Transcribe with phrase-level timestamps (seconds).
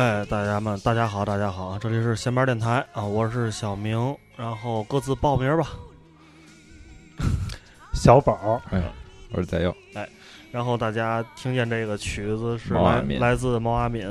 [0.00, 5.72] 哎，大家们，大家好，大家好，这里是闲班电台啊，我是小明，然后各自报名吧。
[7.92, 8.82] 小宝，哎，
[9.30, 10.08] 我是在佑，哎，
[10.50, 14.08] 然后大家听见这个曲子是来来自毛阿敏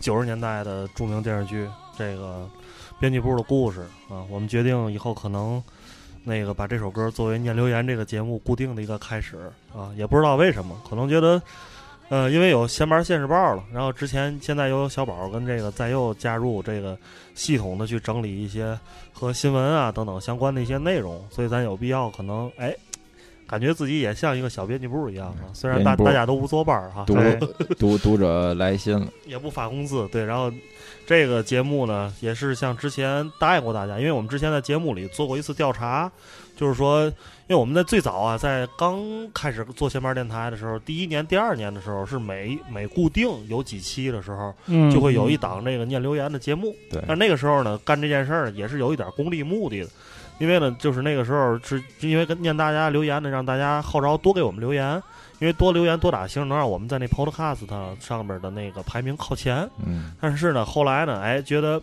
[0.00, 2.48] 九十年代的著名电视剧《这个
[2.98, 3.80] 编辑部的故事》
[4.14, 5.62] 啊，我们决定以后可能
[6.24, 9.36] 那个把这首歌作为念留言这个节目固定的一个开始
[9.76, 11.42] 啊，也不知道为什么，可能觉得。
[12.12, 16.94] 呃，因为有闲班现世报了，然后之前现在又有小宝跟这个在右加入这个
[17.34, 18.78] 系统的去整理一些
[19.14, 22.76] 和新闻啊等等相关的一些内容，所以咱有必要可能哎，
[23.46, 27.16] 感觉自己也像一个小编辑部一样啊，虽然大大家都不坐班儿哈，读
[27.78, 30.52] 读读者来信了，也不发工资，对，然后
[31.06, 36.12] 这个节目呢，也是像之前答应过大家，因为我们之前在节目里做过一次调查，
[36.56, 39.00] 就是说，因为我们在最早啊，在刚
[39.32, 46.74] 开始做闲班电台的时候，第一年、第二年的时候，是每每固定有几期的时候，嗯就会有一档这个念留言的节目。
[46.90, 49.88] 对但那个时候呢，干这件事儿也是有一点功利目的的，
[50.38, 55.02] 因为呢，就是那个时候是是因为跟念大家留言呢，让大家号召多给我们留言，
[55.40, 57.66] 因为多留言多打星能让我们在那 Podcast
[57.98, 59.68] 上面的那个排名靠前。
[59.84, 61.80] 嗯，但是呢，后来呢，哎，觉得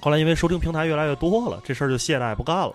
[0.00, 2.72] 后来因为收听平台越来越多了，这事儿就懈怠不干了。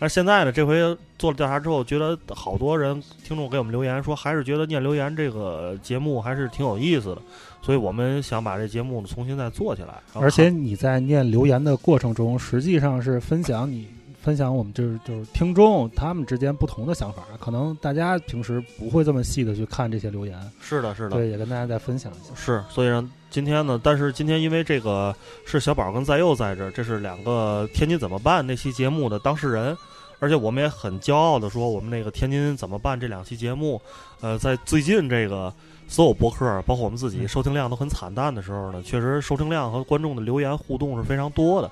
[0.00, 0.76] 而现在呢，这回
[1.18, 7.22] 做了调查之后，觉得好多人听众给我们留言说，还是觉得念留言这个节目还是挺有意思的，
[7.60, 9.94] 所以我们想把这节目重新再做起来。
[10.14, 13.88] 而且你在念留言的过程中，实际上是分享你
[14.20, 22.34] 分享我们就是就是听众他们之间不同的想法，可能大家平时不会这么细的去看这些留言，是的，是的，对，也跟大家再分享一下。
[22.34, 25.14] 是，所以让今天呢，但是今天因为这个
[25.46, 29.76] 是小宝跟在佑在这儿，这是两个天津怎么办那期节目的当事人，
[30.18, 33.80] 而且我们也很骄傲的说，我们那个天津怎么办这两期节目，
[34.20, 35.52] 呃，在最近这个
[35.86, 41.70] 所有博客，包括我们自己收听量都很惨淡的时候呢，确实收听量和观众的留言互动是非常多的。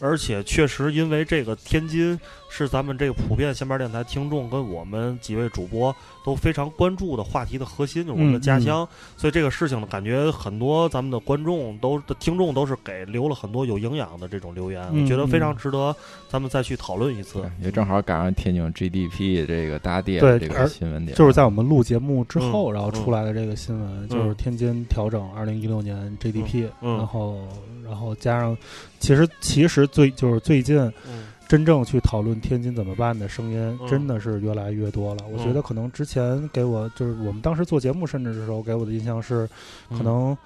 [0.00, 5.94] 而且确实，因为这个天津是咱们这个普遍闲班电台听众跟我们几位主播
[6.24, 8.88] 都非常关注的话题的核心，就是我们的嗯家乡。
[9.16, 15.94] 所以这个事情呢，感觉很多咱们的观众都的听众都是给留了很多有营养的这种留言，嗯我觉得非常值得
[16.28, 17.42] 咱们再去讨论一次。
[17.60, 26.96] 也正好赶上天津 GDP 这个大跌对这个新闻点，就是在我们录节目之后，嗯然后出来的这个新闻，就是天津调整二零一六年 GDP，、嗯。
[26.96, 27.38] 然后
[27.84, 28.56] 然后加上，
[28.98, 35.24] 其实其实最就是最近嗯真正去讨论天津怎么办的声音嗯，真的是越来越多了。
[35.32, 39.48] 我觉得可能之前给我就是我们当时做节目甚至的时候给我的印象是，
[39.88, 39.96] 嗯。
[39.96, 40.36] 可能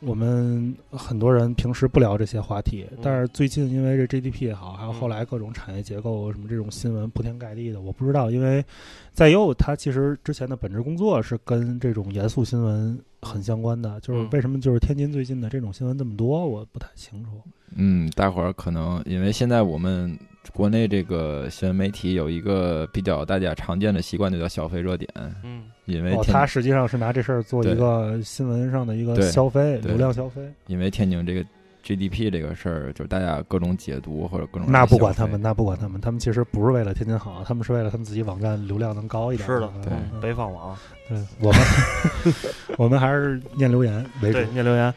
[0.00, 2.98] 我们很多人平时不聊这些话题，嗯。
[3.02, 4.94] 但是最近因为这 GDP 也好，还有嗯。
[4.94, 8.64] 后来各种产业结构什么这种新闻铺天盖地的，我不知道，因为
[9.12, 17.30] 在佑他其实之前的本职工作是跟这种严肃新闻很相关的，就是嗯为什么就是天津最近的这种新闻这么多，我不太清楚。
[17.76, 20.18] 嗯，大伙儿可能因为现在我们
[20.52, 25.08] 国内这个新闻媒体有一个比较大家常见的习惯，就叫消费热点，
[25.44, 30.42] 嗯哦，因为天他实际上是拿这事儿做一个新闻上的一个消费流量消费。
[30.66, 31.44] 因为天津这个
[31.84, 39.46] GDP 这个事儿，就是大家各种解读或者各种那不管他们，那不管他们，他们其实不是为了天津好，他们是为了他们自己网站流量能高一点。
[39.46, 40.76] 是的嗯对嗯北方网
[41.08, 41.60] 对，我们
[42.76, 44.38] 我们还是念留言为主。
[44.52, 44.92] 念留言。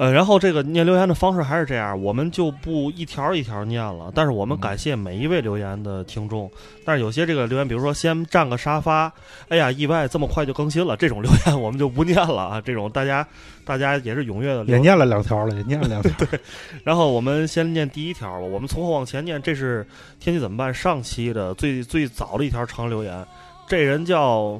[0.00, 6.50] 呃，然后这个念留言的方式还是这样，我们就不一条一条念了，但是我们嗯感谢每一位留言的听众。
[6.86, 9.12] 但是有些这个留言，比如说先占个沙发，
[9.50, 12.62] 哎呀，意外这么快就更新了，这种留言 我们就不念了啊。
[12.62, 13.28] 这种大家
[13.62, 16.10] 大家也是踊跃的也念了两条了，也念了两条。
[16.16, 16.40] 对
[16.82, 19.86] 然后我们先念第一条吧，我们从后往前念，这是
[20.18, 23.22] 天气怎么办上期的最最早的一条长留言，
[23.68, 24.58] 这人叫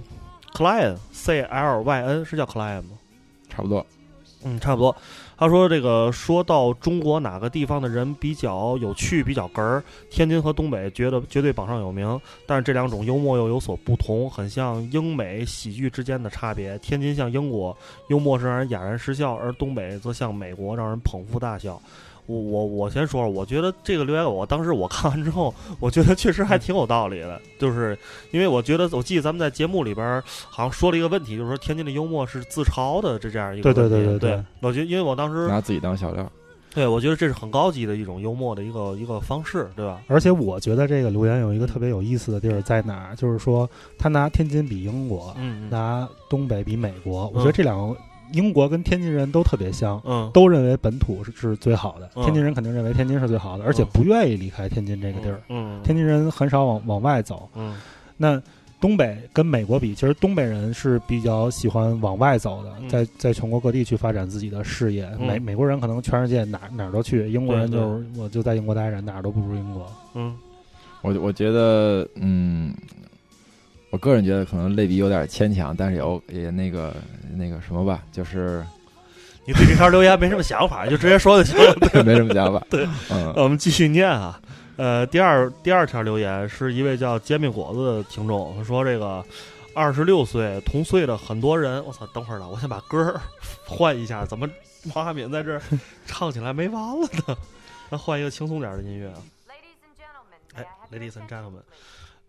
[0.53, 2.91] Client C L Y N 是叫 Client 吗？
[3.49, 3.87] 差不多。
[4.43, 4.97] 嗯，差不多。
[5.41, 16.77] 他说这个说到中国哪个地方的人比较有趣、比较哏儿，天津和东北觉得绝对榜上有名，但是这两种幽默又有所不同，很像英美喜剧之间的差别。
[16.81, 17.75] 天津像英国，
[18.11, 21.81] 幽默是让人哑然失笑，而东北则像美国，让人捧腹大笑。
[22.31, 27.99] 我我我先说说，我觉得这个留言，我当时我看完之后，我觉得确实还挺有道理的，就是
[28.31, 33.97] 因为我觉得，我记得咱们在节目里边儿好像说了一个问题，就是说天津的幽默是自嘲的这这样一个对问题。
[33.97, 36.31] 对对对对我觉得因为我当时拿自己当笑料，
[36.73, 40.01] 对我觉得这是很高级的一种幽默的一个一个方式，对吧？
[40.07, 43.69] 而且我觉得这个留言有一个特别有意思的地儿在哪儿，就是说
[43.99, 47.97] 他拿天津比英国，嗯嗯拿东北比美国，我觉得这两个
[48.33, 50.01] 英国跟天津人都特别像。
[50.05, 55.41] 嗯，都认为本土是是最好的，嗯天津人肯定认为天津是最好的，而且不愿意离开天津这个地儿。
[55.49, 57.49] 嗯，天津人很少往往外走。
[57.55, 57.77] 嗯
[58.17, 58.41] 那
[58.81, 65.07] 东北跟美国比，其实东北人是比较喜欢往外走的，嗯在在全国各地去发展自己的事业。
[65.19, 69.87] 嗯美美国人可能全世界哪哪儿都去，英国人就是我就在英国待着，哪儿都不如英国。
[70.15, 70.35] 嗯
[71.03, 72.75] 我我觉得，嗯，
[73.91, 76.95] 我个人觉得可能类比有点牵强，但是有也那个
[77.35, 78.65] 那个什么吧，就是
[79.45, 81.75] 你对这条留言没什么想法，就直接说就行了。
[81.93, 82.65] 对 没什么想法。
[82.71, 84.41] 对，嗯，我们继续念啊。
[84.77, 89.23] 呃，第二第二条留言是一位叫煎饼果子的听众，他说这个
[89.75, 93.21] 二十六岁同岁的很多人，我操，等会儿呢，我先把歌儿
[93.67, 94.49] 换一下，怎么
[94.95, 95.61] 王阿敏在这儿
[96.07, 97.37] 唱起来没完了呢？
[97.91, 99.19] 那换一个轻松点的音乐啊。
[99.49, 101.63] Ladies and gentlemen, 哎 may I have your，ladies and gentlemen，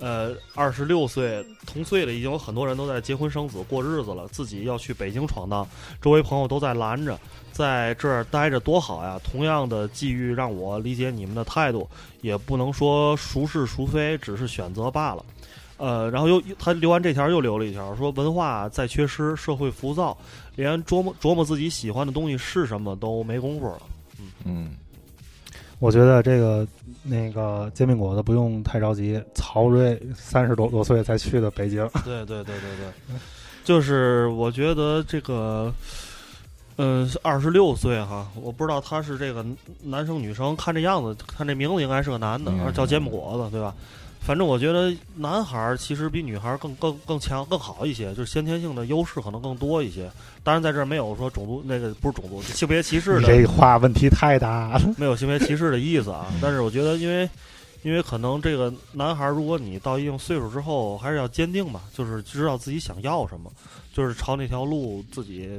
[0.01, 5.65] 呃，二十六岁同岁的已经有很多人都在结婚生子过日子了，自己要去北京闯荡，
[6.01, 7.18] 周围朋友都在拦着，
[7.51, 9.21] 在这儿待着多好呀！
[9.24, 11.88] 同样的际遇让我理解你们的态度，
[12.21, 15.24] 也不能说孰是孰非，只是选择罢了。
[15.77, 20.18] 呃，然后又他留完这条又留了一条，说文化在缺失，社会浮躁，
[20.56, 23.81] 连琢磨琢磨自己喜欢的东西是什么都没工夫了。
[24.45, 24.71] 嗯，
[25.77, 26.68] 我觉得这个
[27.03, 33.15] 那个煎饼果子不用太着急，曹睿三十多多岁才去的北京，对对对对对，
[33.63, 35.74] 就是我觉得这个，
[36.77, 39.45] 嗯、二十六岁哈，我不知道他是这个
[39.83, 43.74] 男生女生，看这样子，看这名字应该是个男的叫煎饼果子，对吧？
[44.23, 50.09] 反正我觉得男孩儿其实比女孩儿更更更强更好一些，就是先天性的优势可能更多一些。
[50.44, 54.94] 当然，在这儿没有说种族那个不是种族性别歧视的这话问题太大了。
[54.95, 56.39] 没有性别歧视的意思啊 嗯。
[56.39, 57.27] 但是我觉得，因为
[57.81, 63.51] 因为可能这个男孩儿，如果你到一定岁数之后，还是要坚定吧，就是知道自己想要什么，
[63.91, 65.50] 就是朝那条路自己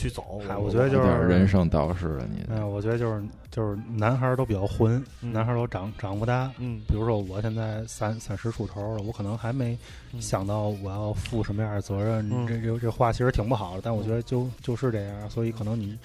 [0.00, 0.40] 去走。
[0.48, 6.50] 嗨我觉得就是有点人生导师了，你哎，我觉得就是就是男孩儿都比较混，嗯男孩儿都长长不大。
[6.58, 9.76] 嗯比如说我现在三三十出头了，我可能还没
[10.12, 12.26] 嗯想到我要负什么样的责任。
[12.32, 15.98] 嗯这这这话其实挺不好的，但我觉得就就是这样，所以可能你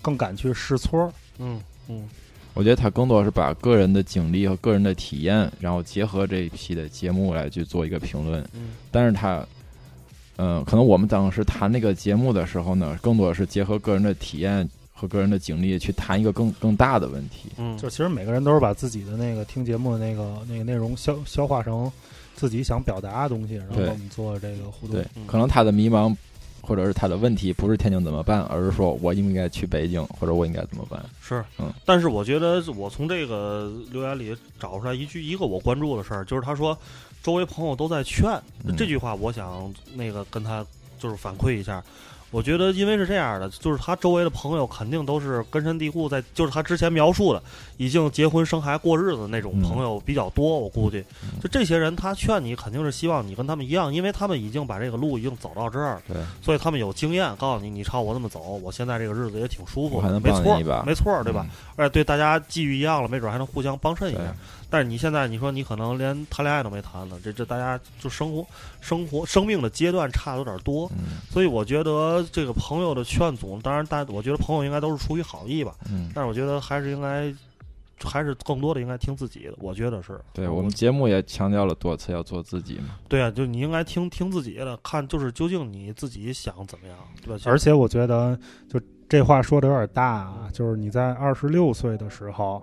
[0.00, 1.12] 更敢去试错。
[1.38, 2.08] 嗯嗯
[2.54, 8.42] 我觉得他更多是把个人的经历和个人的体验，然后结合这一批的节目来去做一个评论。
[8.54, 9.42] 嗯但是他，
[10.36, 17.50] 嗯、可能我们当时谈那个节目的时候呢，更多的是结合个人的体验和个人的经历去谈一个更更大的问题。
[17.58, 21.90] 嗯，就其实每个人都是把自己的那个听节目的那个那个内容消消化成
[22.34, 25.06] 自己想表达的东西，然后对我们做这个互动对。
[25.16, 26.14] 嗯，可能他的迷茫
[26.60, 31.04] 或者是他的问题不是天津怎么办，而是说我应不应该去北京，或者我应该怎么办？
[31.20, 36.76] 是，嗯，但是我觉得我从这个留言里找出来一句一个我关注的事儿，就是他说
[37.22, 38.28] 周围朋友都在劝、
[38.64, 40.66] 嗯这句话，我想那个跟他
[40.98, 41.82] 就是反馈一下。
[42.32, 47.40] 我觉得，因为是这样的，就是他周围的朋友肯定都是根深蒂固在，就是他之前描述的
[47.76, 50.58] 已经结婚生孩过日子那种嗯朋友比较多。
[50.58, 56.02] 我估计，嗯就这些人，他劝你肯定是希望你跟他们一样，因为他们已经把这个路已经走到这儿了。
[56.08, 61.46] 对，所以他们有经验，告诉你，你朝我这么走，我现在这个日子也挺舒服的，没错没错，对吧？
[61.76, 64.34] 而且对大家际遇一样了，没准还能互相帮衬一下。
[64.70, 68.42] 但是你现在你说你可能连谈恋爱都没谈呢，这这大家就生活、
[68.80, 77.34] 生活、生命的阶段差的有点多，嗯所以我觉得这个朋友的劝阻，当然大，我觉得朋友应该都是出于好意吧，嗯，但是我觉得还是应该，
[78.02, 80.20] 还是更多的应该听自己的，我觉得是。
[80.32, 82.96] 对我们节目也强调了多次要做自己嘛。
[83.08, 87.42] 对啊，就你应该听听自己的，看就是究竟你自己想怎么样，对吧？
[87.46, 88.38] 而且我觉得，
[88.68, 92.62] 就这话说的有点大啊，就是你在二十六岁的时候，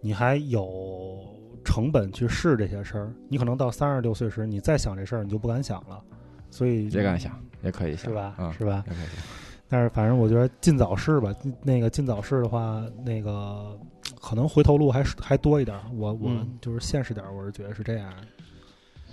[0.00, 1.18] 你还有
[1.64, 6.02] 成本去试这些事儿，你可能到三十六岁时，你再想这事儿，你就不敢想了。
[6.50, 8.34] 所以也敢想，也可以想，是吧？
[8.38, 8.84] 嗯，是吧？
[8.86, 9.24] 也可以想。
[9.68, 11.34] 但是反正我觉得尽早试吧。
[11.62, 13.76] 那个尽早试的话，那个
[14.20, 15.76] 可能回头路还是还多一点。
[15.96, 18.12] 我我嗯就是现实点，我是觉得是这样。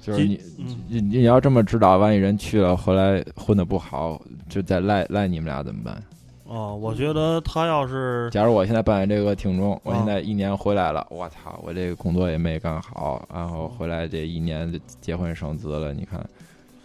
[0.01, 6.03] 就是你嗯你你要这么指导，万一人去了，回来混的不好，就再赖赖你们俩怎么办？
[6.43, 16.19] 哦，我觉得他要是假如我现在扮演这个听众，我啊现在一年回来了，我操，我这个工作也没干好，然后回来这一年结婚生子了，你看，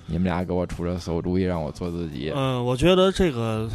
[0.06, 3.68] 你们俩给我出这馊主意，让我做自己，嗯，我觉得这个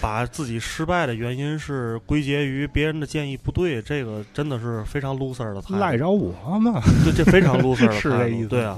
[0.00, 5.76] 把自己失败的原因是归结于别人的建议不对，这个真的是非常 loser 的态度。
[5.76, 8.00] 赖着我嘛，对，这非常 loser 的 态度。
[8.00, 8.48] 是这意思。
[8.48, 8.76] 对啊，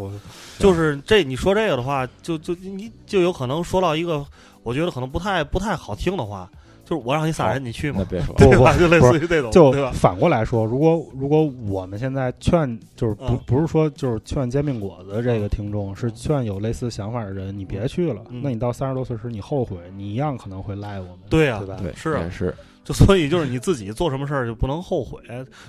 [0.59, 4.25] 就是这你说这个的话，就就你就有可能说到一个
[4.63, 6.51] 我觉得可能不太不太好听的话，
[6.85, 7.99] 就是我让你撒人，你去吗？
[8.01, 8.35] 那别说？
[8.79, 9.91] 就类似于这种，就对吧？
[9.95, 18.23] 反过来说，如果如果我们现在劝，就是不、嗯不是说就是劝煎饼果子这个听众，是劝有类似想法的人，你别去了。
[18.31, 21.19] 嗯那你到三十多岁时，你后悔，你一样可能会赖我们。
[21.31, 21.77] 对啊对吧？
[21.83, 25.19] 对，是啊也是，就所以就是你自己做什么事儿就不能后悔，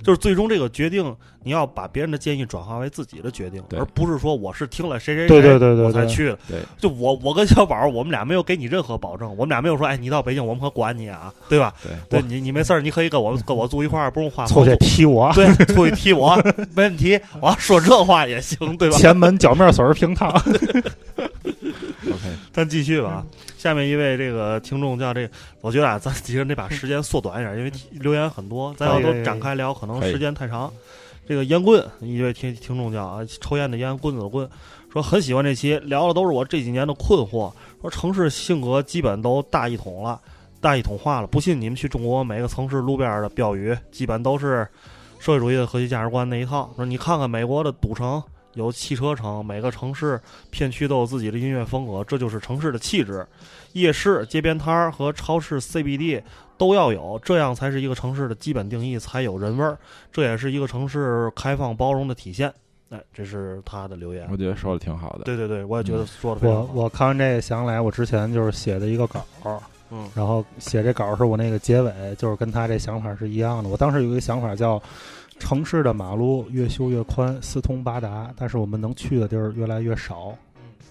[0.03, 6.39] 就是最终这个决定你要把别人的建议转化为自己的决定，而不是说我是听了谁谁谁对对对对对我才去的。
[6.49, 11.73] 对，就我我跟小宝，我们俩没有给你任何保证，我们俩没有说，哎，你到北京我们可管你啊，对吧？
[11.81, 16.35] 对对你你没事儿，你可以跟我跟我住一块儿，不用花凑去踢我，对，出去踢我
[16.75, 18.97] 没问题，我要说这话也行，对吧？
[18.97, 20.33] 前门脚面水儿平烫。
[22.55, 23.25] 咱继续吧。
[23.57, 30.71] 下面一位这个听众叫这个，我觉得啊，咱其实得把时间缩短一点，因为留言很多，咱要都展开聊，可能时间太长。
[31.27, 34.49] 这个烟棍一位听听众叫啊，抽烟的烟，棍子的棍，
[34.89, 37.51] 说很喜欢这期，聊的都是我这几年的困惑。
[37.81, 40.21] 说城市性格基本都大一统了，
[40.61, 41.27] 大一统化了。
[41.27, 44.65] 不信你们去中国每个城市路边的标语，基本都是
[45.19, 46.71] 社会主义的核心价值观那一套。
[46.77, 48.23] 说你看看美国的赌城。
[48.55, 50.19] 有汽车城，每个城市
[50.49, 53.25] 片区都有自己的音乐风格，这就是城市的气质。
[53.73, 56.21] 夜市、街边摊儿和超市 CBD
[56.57, 59.77] 都要有，这样才是一个城市的基本定义，才有人味儿。
[60.11, 62.51] 这也是一个城市开放包容的体现。
[62.89, 64.27] 哎，这是他的留言。
[64.31, 65.25] 我觉得说的挺好的。
[65.25, 66.73] 对对对，我也觉得说的非常我好。
[66.73, 69.59] 我看完这个想起来，我之前就是写的一个稿儿，
[69.91, 73.69] 嗯然后写这稿儿是我那个结尾，就是跟他这想法是一样的。
[73.69, 74.81] 我当时有一个想法叫。
[75.39, 80.35] 城市的马路越修越宽，四通八达，但是我们能去的地儿越来越少，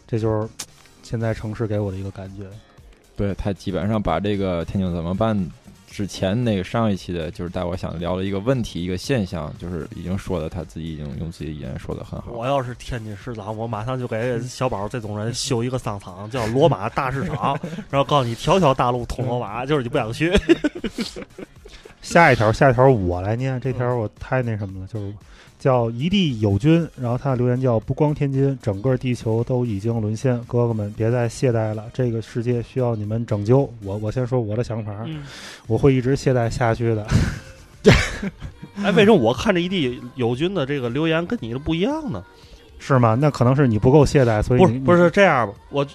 [0.06, 0.48] 这就是
[1.02, 2.44] 现在城市给我的一个感觉。
[3.16, 5.38] 对他基本上把这个天津怎么办
[5.88, 12.32] 之前那个上一期的，就是带我想聊的一个问题、一个现象，就是已经说的他自己已经用自己的语言说的很好。
[12.32, 17.56] 我要是天津市长，我马上就给小宝这种人修一个商场，叫罗马大市场，
[17.88, 20.32] 然后告诉你条条大路通罗马，就是你不想去。
[22.04, 25.12] 下一条，下一条我来念，这条我太那什么了，就是
[25.58, 33.68] 叫一地友军，然后他的留言叫不光天津，整个地球都已经沦陷，哥哥们别再懈怠了，这个世界需要你们拯救。
[33.82, 35.22] 我我先说我的想法，嗯，
[35.66, 37.06] 我会一直懈怠下去的。
[38.82, 42.22] 哎，为什么我看着一地友军的这个留言跟你的不一样呢？
[42.78, 43.16] 是吗？
[43.18, 45.54] 那可能是你不够懈怠，所以不是不是这样吧？
[45.70, 45.86] 我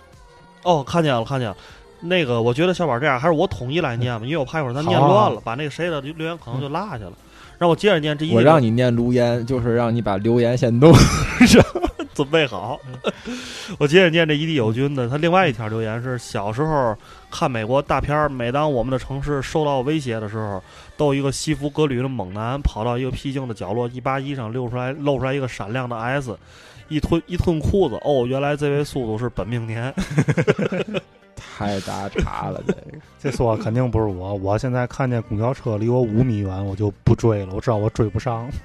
[0.64, 1.56] 哦，看见了看见了。
[2.02, 7.14] 那个，我觉得小宝这样，还是我统一来念吧，因为我怕一会儿咱念乱了，把那个谁的留言可能就落下了。
[7.58, 10.94] 让我接着念这一，我让你念留言，就是让你把留言先弄。
[12.16, 12.78] 准备好。
[13.78, 16.96] 我接着念这一地友军的，他另外一条留言是：小时候
[17.32, 20.62] 看美国大片儿，每当我们的城市受到威胁的时候，
[20.98, 26.38] 都有一个西服革履的猛男跑到一个僻静的角落，一扒衣裳露出来，露出来一个闪亮的 S，
[26.90, 29.94] 一吞一吞裤子，哦，原来这位速度是本命年。
[31.40, 32.82] 太打岔了， 这个
[33.18, 34.36] 这说肯定不是我。
[34.36, 38.50] 我现在看见公交车离我五米远，我就不追了，我知道我追不上。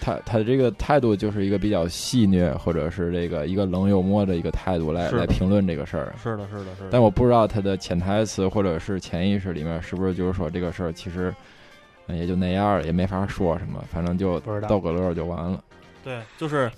[0.00, 6.14] 他他这个态度就是一个比较戏谑，或者是这个一个冷幽默的一个态度来来评论这个事儿。
[6.22, 6.88] 是的，是的，是的。
[6.90, 11.34] 但我不知道他的潜台词或者是潜意识里面是不是就是说这个事儿其实
[12.06, 15.64] 嗯也就那样，也没法说什么，反正就逗个乐就完了。
[16.04, 16.70] 对，就是，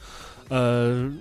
[0.49, 1.13] 呃，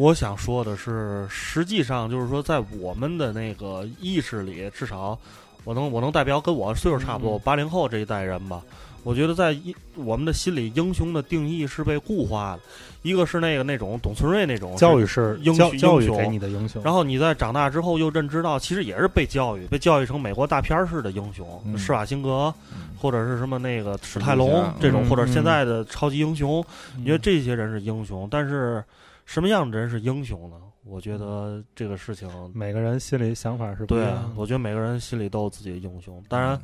[0.00, 5.18] 我想说的是，实际上就是说，在我们的那个意识里，至少
[5.62, 7.40] 我能我能代表跟我岁数差不多嗯。
[7.44, 8.62] 八零后这一代人吧。
[9.02, 12.62] 我觉得在一我们的心里，英雄的定义是被固化的。
[13.02, 21.76] 一个是那个那种董存瑞那种教育是英雄教教育给你的英雄，然后你在长大之后又认知到，其实也是被教育，被教育成美国大片儿式的英雄，嗯。
[21.76, 22.88] 施瓦辛格嗯。
[22.98, 25.44] 或者是什么那个史泰龙这种，嗯或者现嗯。
[25.44, 26.64] 在的超级英雄，
[26.96, 28.82] 你你觉得这些人是英雄，但是
[29.30, 30.56] 什么样的人是英雄呢？
[30.82, 34.30] 我觉得这个事情，每个人心里想法是不一样的。
[34.34, 36.20] 我觉得每个人心里都有自己的英雄。
[36.28, 36.60] 当然，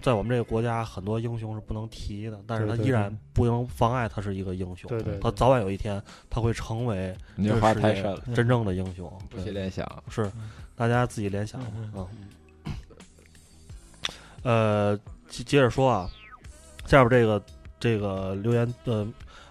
[0.00, 4.88] 在我们这个国家，很多英雄是不能提的，但是他依然不能妨碍他是一个英雄。
[4.88, 9.12] 对对对他早晚有一天他会成为你这个世界太深了，真正的英雄。
[9.28, 9.86] 不许联想。
[10.08, 10.32] 是，
[10.74, 12.08] 大家自己联想吧嗯
[12.64, 12.74] 嗯。
[14.44, 14.96] 呃，
[15.28, 16.08] 接接着说啊，
[16.86, 17.44] 下边这个
[17.78, 19.06] 这个留言的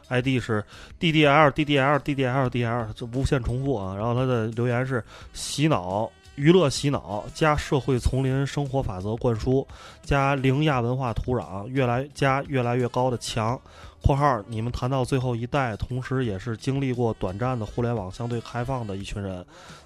[0.09, 0.63] ID 是
[0.99, 3.95] DDL DDL DDL DDL，就无限重复啊。
[3.95, 6.11] 然后他的留言是洗脑。
[6.35, 9.67] 娱乐洗脑加社会丛林生活法则灌输，
[10.03, 13.59] 加零亚文化土壤，越来加越来越高的墙。
[14.05, 19.43] （括号你们谈到最后一代，同时也是经历过短暂的互联网相对开放的一群人，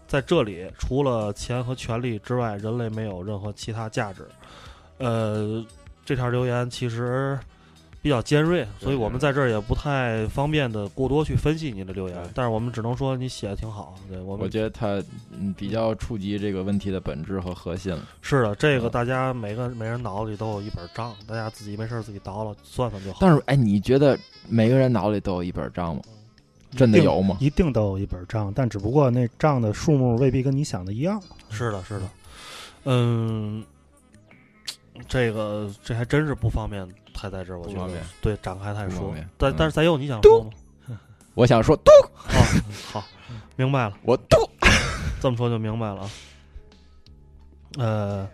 [0.10, 4.28] 在这里，除了钱和权力之外，人类没有任何其他价值。
[4.98, 5.66] 呃，
[6.04, 7.40] 这条留言其实
[8.02, 13.96] 比较尖锐，所以我们在这儿也不太方便的过多去分析你的留言，但是我们只能说你写的挺好。
[14.10, 18.08] 对我我觉得他嗯比较触及这个问题的本质和核心了。
[18.22, 23.20] 是的，这个嗯大家每个每人脑子里都有一本账，大家自己没事儿自己倒了算算就好。
[23.22, 24.18] 但是哎，你觉得
[24.50, 26.02] 每个人脑里都有一本账吗？
[26.76, 27.38] 真的有吗？
[27.40, 31.22] 一定都有一本账，但只不过那账的数目未必跟你想的一样。
[31.50, 32.10] 是的，是的，
[32.86, 33.64] 嗯，
[35.08, 40.50] 这个这还真是不方便太在这儿，我觉得对展开太说但但是咱有你想说吗？
[41.34, 41.92] 我想说，嘟，
[42.28, 42.44] 啊，
[42.92, 43.04] 好，
[43.56, 44.38] 明白了，我嘟，
[45.22, 46.10] 这么说就明白了啊。
[47.78, 48.30] 呃，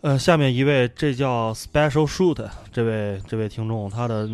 [0.00, 4.28] 呃，下面一位，这叫 Special Shoot 这位这位听众，他的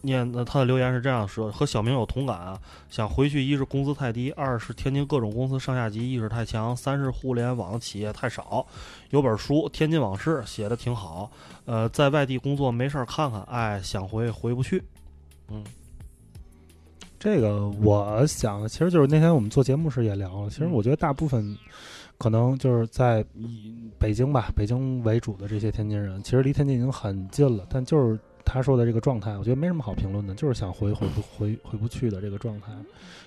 [0.00, 2.58] 念呃他的留言是这样说：和小明有同感啊，
[2.88, 8.66] 想回去一是工资太低，二是天津各种公司上下级意识太强，三是互联网企业太少。
[9.10, 11.30] 有本书《天津往事》写的挺好，
[11.66, 14.82] 呃，在外地工作没事儿看看，哎，想回回不去。
[15.50, 15.62] 嗯
[17.18, 20.48] 这个我想，其实就是那天我们做节目时也聊了。
[20.48, 21.54] 其实嗯我觉得大部分
[22.20, 32.72] 可能就是在以北京吧，北京为主的这些天津人，其实离天津已经很近了，但就是他说的这个状态，我觉得没什么好评论的，就是想回回不回回不去的这个状态，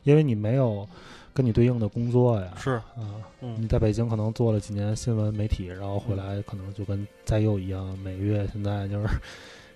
[0.03, 0.87] 因为你没有
[1.33, 3.59] 跟你对应的工作呀，是，啊，嗯。
[3.59, 9.07] 你在北京可能做了几年新闻媒体，然后回来可能就跟在右一样，每个月现在就是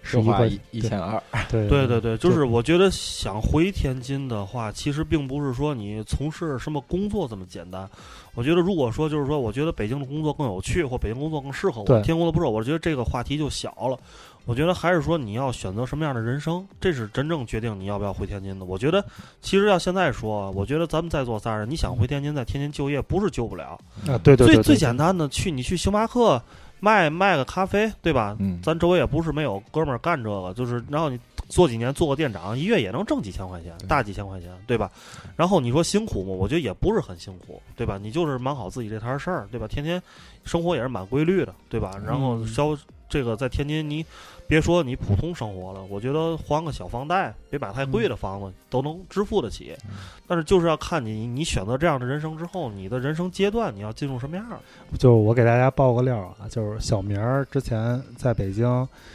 [0.08, 1.22] 十一块一一千二，
[1.52, 7.88] 对对对对，就是我觉得想回天津的话，其实并不是说你从事什么工作这么简单。
[8.34, 13.98] 我觉得如果说就是说，我觉得北京的工作更有趣，或北京工作更适合我，天津工作不适合我，我觉得这个话题就小了。
[14.46, 18.64] 我觉得还是说你要选择什么样的人生，这是真正决定你要不要回天津的。
[18.64, 19.04] 我觉得
[19.42, 23.78] 其实要现在说，我觉得咱们在座仨人，你想回天津，在天津就业不是救不了。
[24.08, 26.42] 啊，对对对，最最简单的，去你去星巴克
[26.80, 28.36] 卖卖个咖啡，对吧？
[28.40, 31.20] 嗯，咱周围也不是没有哥们儿干这个，就是然后你
[31.50, 34.92] 做几年做个店长，一月也能挣几千块钱，大几千块钱，对吧？
[35.36, 36.30] 然后你说辛苦吗？
[36.32, 37.98] 我觉得也不是很辛苦，对吧？
[37.98, 39.68] 你就是忙好自己这摊事儿，对吧？
[39.68, 40.02] 天天
[40.44, 41.92] 生活也是蛮规律的，对吧？
[42.06, 42.78] 然后嗯消
[43.10, 44.06] 这个在天津，你
[44.48, 49.74] 别说你普通生活了，我觉得还个小房贷，别买太贵的房子、都能支付得起。
[50.26, 54.60] 但是就是要看你你选择这样的人生之后，你的人生阶段你要进入什么样儿。
[54.98, 58.66] 就是我给大家爆个料啊，就是小明儿之前在北京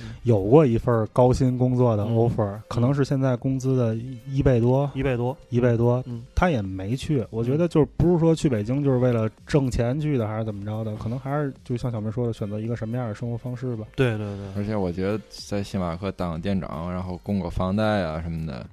[0.00, 3.94] 嗯有过一份高薪工作的嗯 offer，、可能是现在工资的
[4.26, 7.26] 一倍多，一倍多，一倍多，嗯他也没去。
[7.30, 10.94] 我觉得就是不是说去北京就是为了挣钱去的，还是怎么着的？
[10.96, 13.86] 可能还是就像小明说的，选择一个什么样的生活方式吧。
[13.94, 18.66] 对对对，而且我觉得在星巴克当店长，然后供个房贷啊什么的，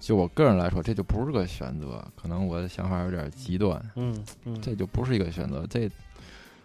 [0.00, 2.04] 就我个人来说，这就不是个选择。
[2.20, 5.66] 可能我的想法有点极端，嗯嗯，这就不是一个选择。
[5.68, 5.88] 这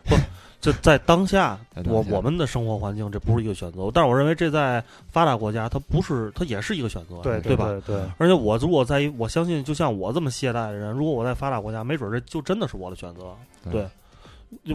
[0.03, 0.15] 不
[0.59, 7.67] 这在当下，当下我我们的生活环境这不是一个选择，但是我认为这在发达国家，它不是，它也是一个选择，对吧？
[7.67, 13.33] 对对，而且我如果在一，我相信，就像我这么懈怠的人，如果我在发达国家，没准这就真的是我的选择。
[13.71, 13.87] 对，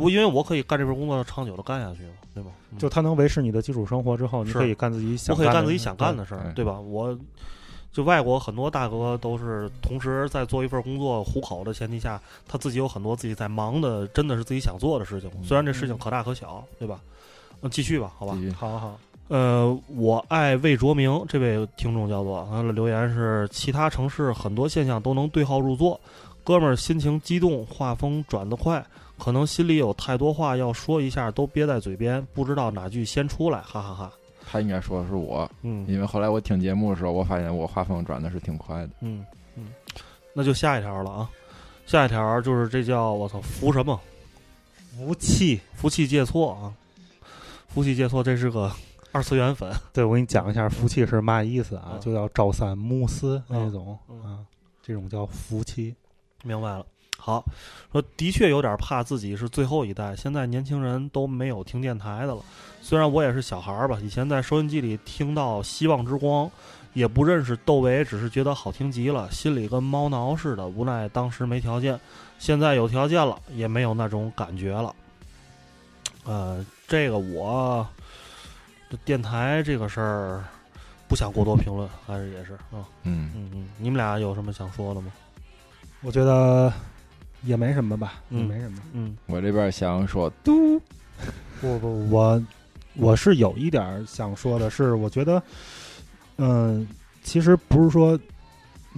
[0.00, 2.50] 我因为我可以干这份工作长久的干下去嘛，对吧？
[2.72, 6.78] 嗯就它能维持你的基础生活之后，你可以干自己想我可以干的自己想干的事儿，对对吧？
[6.80, 7.16] 我
[7.92, 17.00] 就外国很多大哥都是同时在做一份工作糊口的前提下，他自己有很多自己在忙的，真的是自己想做的事情，嗯虽然这事情可大可小，对吧？
[17.62, 25.98] 嗯，继续吧，好吧好好，呃，我爱魏卓明这位听众叫做，他的留言是：其他城市很多现象都能对号入座，
[26.44, 28.84] 哥们儿心情激动，画风转得快，
[29.18, 34.12] 可能心里有太多话要说一下，都憋在嘴边，不知道哪句先出来，哈哈哈
[34.48, 38.90] 他应该说的是我，嗯因为后来我听节目的时候，我发现我画风转的是挺快的。
[39.00, 39.24] 嗯
[39.56, 39.72] 嗯，
[40.32, 41.30] 那就下一条了啊，
[41.86, 43.98] 下一条就是这叫我操福什么
[44.96, 45.60] 福气。
[45.74, 46.72] 福气借错啊，
[47.68, 48.70] 福气借错，这是个
[49.12, 51.92] 二次元粉，对，我给你讲一下福气是嘛意思啊？
[51.94, 54.38] 嗯就叫朝三暮四那种嗯啊，
[54.82, 55.94] 这种叫福气。
[56.44, 56.86] 明白了。
[57.16, 57.44] 好，
[57.90, 62.38] 说的确有点怕自己是最后一代，现在年轻人都没有听电台的了。
[62.80, 66.46] 虽然我也是小孩儿吧，以前在收音机里听到《希望之光》，
[66.92, 70.68] 也不认识窦唯，只是觉得好听极了，心里跟猫挠似的。
[70.68, 71.98] 无奈当时没条件，
[72.38, 74.94] 现在有条件了，也没有那种感觉了。
[76.24, 77.84] 呃，这个我
[78.88, 80.44] 这电台这个事儿
[81.08, 85.12] 不想过多评论，还是也是啊，嗯，嗯嗯，你们俩有什么想说的吗？
[86.02, 86.72] 我觉得
[87.46, 88.78] 也没什么吧，嗯也没什么。
[88.92, 90.78] 嗯我这边想说，嘟，
[91.60, 92.42] 不不，我
[92.94, 95.42] 我是有一点想说的是，我觉得，
[96.36, 96.86] 嗯、
[97.22, 98.18] 其实不是说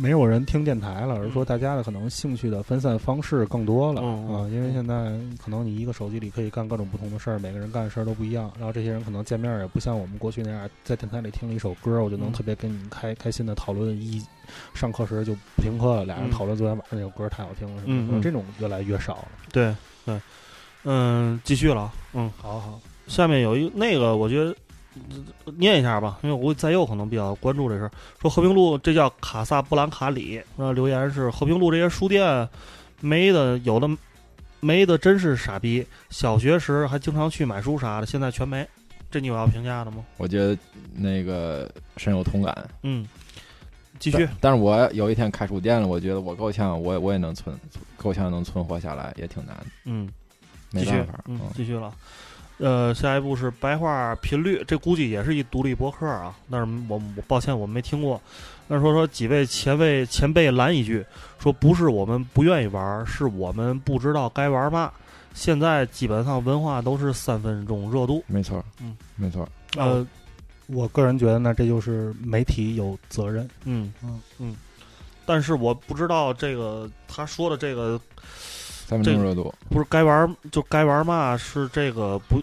[0.00, 4.48] 没有人听电台了，而是说大家的可能兴趣的分散方式更多了啊。
[4.50, 8.50] 因为现在可能你一个手机里可以干各种不同的事儿，每个人干的事儿都不一样。
[8.56, 14.22] 然后这些人可能见面儿也不像我们过去那样，在电台里听了一首歌，我就能嗯特别跟你开开心的讨论一。
[14.72, 19.28] 上课时就不听课了，俩人嗯讨论昨天晚上那首歌太好听了，什么这种越来越少了。
[19.52, 19.74] 对
[20.06, 20.18] 对，
[20.84, 24.54] 嗯，继续了啊，嗯，好好，下面有一那个，我觉得呃
[25.56, 27.90] 念一下吧，因为我在右可能比较关注这事儿。
[28.20, 32.48] 说和平路这叫卡萨布兰卡里，那，留言是和平路这些书店
[33.00, 33.88] 没的有的
[34.60, 35.86] 没的真是傻逼。
[36.10, 38.66] 小学时还经常去买书啥的，现在全没。
[39.10, 40.04] 这你有要评价的吗？
[40.18, 40.58] 我觉得
[40.92, 42.68] 那个深有同感。
[42.82, 43.08] 嗯，
[43.98, 44.28] 继续。
[44.38, 47.58] 但是我有一天开书店了，我觉得我够呛，我我也能存，
[47.96, 49.66] 够呛能存活下来，也挺难的。
[49.84, 50.06] 嗯，
[50.70, 51.24] 没办法。
[51.26, 51.90] 嗯，继续了。
[52.58, 56.34] 呃，下一步是白话频率，这估计也是一独立博客啊。
[56.50, 58.20] 但是我我抱歉，我没听过。
[58.66, 61.04] 那说说几位前辈前辈拦一句，
[61.38, 64.92] 说不是我们不愿意玩，是我们不知道该玩嘛。
[65.34, 69.48] 现在基本上文化都是三分钟热度，没错，嗯，没错。
[69.76, 70.04] 呃，
[70.66, 73.48] 我个人觉得呢，这就是媒体有责任。
[73.64, 74.56] 嗯嗯嗯，
[75.24, 78.00] 但是我不知道这个他说的这个
[78.88, 81.36] 三分钟热度不是该玩就该玩嘛？
[81.36, 82.42] 是这个不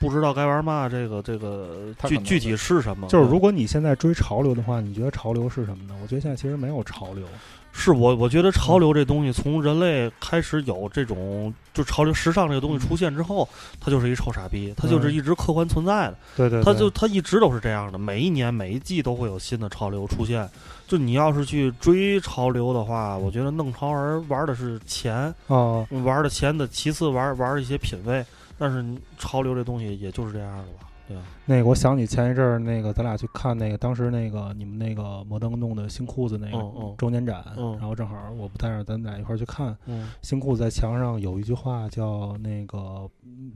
[0.00, 0.88] 不知道该玩嘛？
[0.88, 3.06] 这个这个具具体是什么？
[3.08, 5.94] 就是如果你现在追潮流的话，你觉得潮流是什么呢？
[6.02, 7.26] 我觉得现在其实没有潮流。
[7.72, 13.48] 是我，我觉得潮流这东西从人类开始有这种就潮流时尚这个东西出现之后，
[13.80, 16.16] 它就是一臭傻逼，它就是一直客观存在的。
[16.36, 20.48] 对对，它就它一直都是这样的，每一年每一季都会有新的潮流出现。
[20.86, 28.24] 就你要是去追潮流的话，我觉得弄潮儿玩的是钱啊，玩的钱的，其次玩玩一些品味。
[28.58, 28.84] 但是
[29.18, 30.86] 潮流这东西也就是这样的吧。
[31.12, 37.44] 对，那个我想起前一阵儿那个咱俩去看那个当时那个你们那个摩登弄的新裤子那个周年展，
[37.78, 39.76] 然后正好我不在那儿，咱俩一块儿去看。
[40.22, 43.08] 新裤子在墙上有一句话叫那个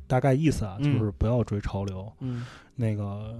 [0.07, 2.13] 大概意思啊，就是不要追潮流。
[2.21, 3.35] 嗯，那个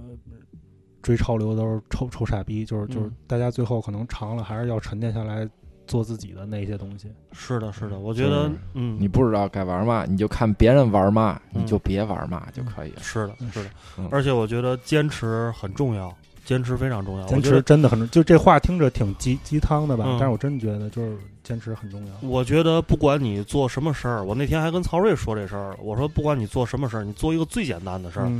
[1.01, 5.47] 追潮流都是臭臭傻逼，就是就是大家最后可能长了还是要沉淀下来。
[5.87, 13.01] 做自己的那些东西，是的，是的，我觉得，嗯，你不知道该玩嘛，你就看别人玩嘛，你就别玩嘛就可以了。
[13.01, 13.69] 是的，是的，
[14.11, 16.13] 而且我觉得坚持很重要，
[16.45, 17.25] 坚持非常重要。
[17.25, 20.05] 坚持真的很重，就这话听着挺鸡鸡汤的吧？
[20.19, 22.13] 但是我真觉得就是坚持很重要。
[22.21, 28.31] 我觉得不管你做什么事儿，我那天还跟曹睿说这事儿了，我说不管你做什么事儿，你做一个最简单的事儿。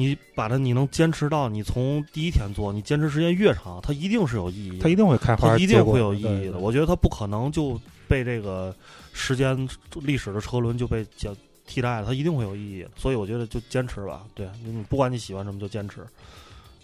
[0.00, 4.78] 你把它，你能坚持到你从第一天做，你坚持时间越长，它一定是有意义。
[4.78, 6.58] 它一定会开花，它一定会有意义的。
[6.60, 8.72] 我觉得它不可能就被这个
[9.12, 11.28] 时间历史的车轮就被替
[11.66, 12.90] 替代了，它一定会有意义的。
[12.96, 16.06] 所以我觉得就坚持吧，对你不管你喜欢什么就坚持。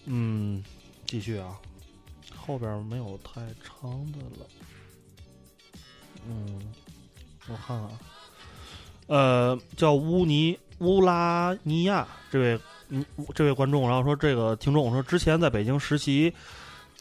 [0.06, 0.60] 嗯，
[1.06, 1.56] 继续啊，
[2.34, 4.46] 后边没有太长的了。
[6.28, 6.60] 嗯，
[7.46, 7.90] 我看看，
[9.06, 12.58] 呃，叫乌尼乌拉尼亚这位。
[12.88, 16.32] 嗯，这位观众，然后说这个听众我说，之前在北京实习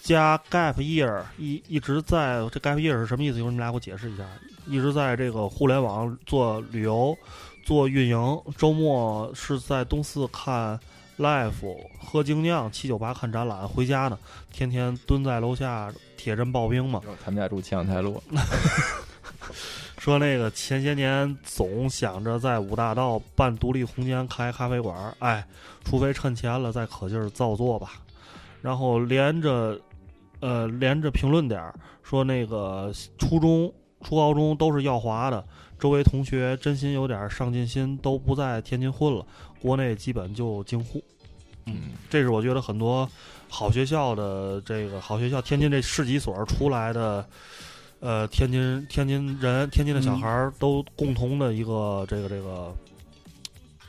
[0.01, 3.39] 加 gap year，一一直在这 gap year 是什么意思？
[3.39, 4.23] 一会儿你们俩给我解释一下。
[4.65, 7.17] 一直在这个互联网做旅游、
[7.65, 10.79] 做运营，周末是在东四看
[11.17, 14.17] live、喝精酿、七九八看展览，回家呢，
[14.51, 17.01] 天天蹲在楼下铁阵刨冰嘛。
[17.23, 18.23] 他们家住前阳台路。
[20.03, 25.41] 说那个前些年总想着在五大道办独立空间开咖啡馆，哎，
[25.85, 27.93] 除非趁钱了再可劲儿造作吧。
[28.61, 29.79] 然后连着，
[30.41, 35.41] 呃，连着评论点儿说那个初中、初高中都是耀华的，
[35.79, 39.25] 周围同学真心有点上进心，都不在天津混了，
[39.61, 41.01] 国内基本就京沪。
[41.65, 43.09] 嗯，这是我觉得很多
[43.47, 47.25] 好学校的这个好学校，天津这市级所出来的。
[48.03, 52.75] 呃，天津天津人，天津的小孩儿都共同的一个这个这个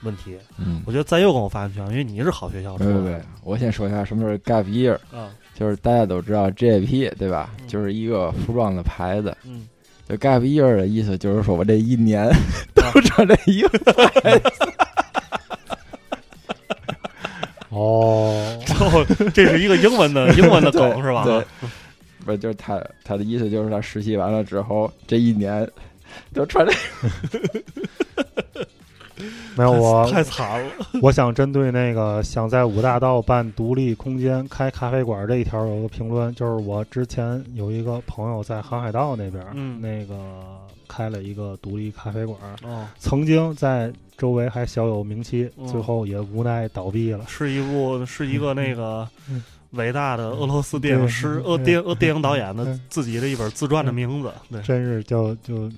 [0.04, 0.38] 问题。
[0.56, 2.84] 嗯，我觉得再又跟我发言权，因为你是好学校的。
[2.84, 4.94] 对对对，我先说一下什么是 gap year。
[5.12, 7.50] 啊，就是大家都知道 GAP 对吧？
[7.66, 9.36] 就是一个服装的牌子。
[9.44, 9.66] 嗯，
[10.08, 12.30] 就 gap year 的意思就是说我这一年
[12.72, 13.76] 都穿这衣服。
[17.76, 18.56] 哦，
[19.34, 21.24] 这是一个英文的英文的梗是吧？
[21.24, 21.44] 对。
[22.24, 25.68] 不是，就是他他的意思，就是他实习完了之后，这一年
[26.32, 26.72] 都穿这。
[29.56, 30.72] 没有我太惨了。
[31.00, 40.16] 我想针对那个想在五大道办独立空间开咖啡馆这一条有个评论，就是我之前有一个朋友在航海道那边，嗯，那个
[40.88, 47.24] 开了一个独立咖啡馆，哦，曾经在周围还小有名气，最后也无奈倒闭了。
[47.28, 49.08] 是一部是一个那个。
[49.74, 55.70] 伟大的俄罗斯电影师、俄电俄电影导演的自己的一本自传的名字，对，真是就就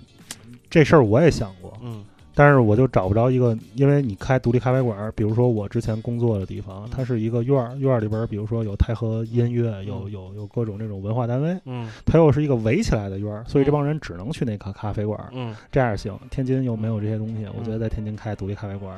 [0.71, 2.05] 这事儿我也想过，嗯，
[2.35, 16.19] 但是我就找不着一个，因为你开独立咖啡馆，比如说我之前工作的地方，它是一个院儿，院儿里边，比如说有太和音乐，有有有各种这种文化单位，嗯，它又是一个围起来的院儿，所以这帮人只能去那咖咖啡馆，嗯，这样行。
[16.31, 18.95] 天津又没有这些东西，我觉得在天津开独立咖啡馆，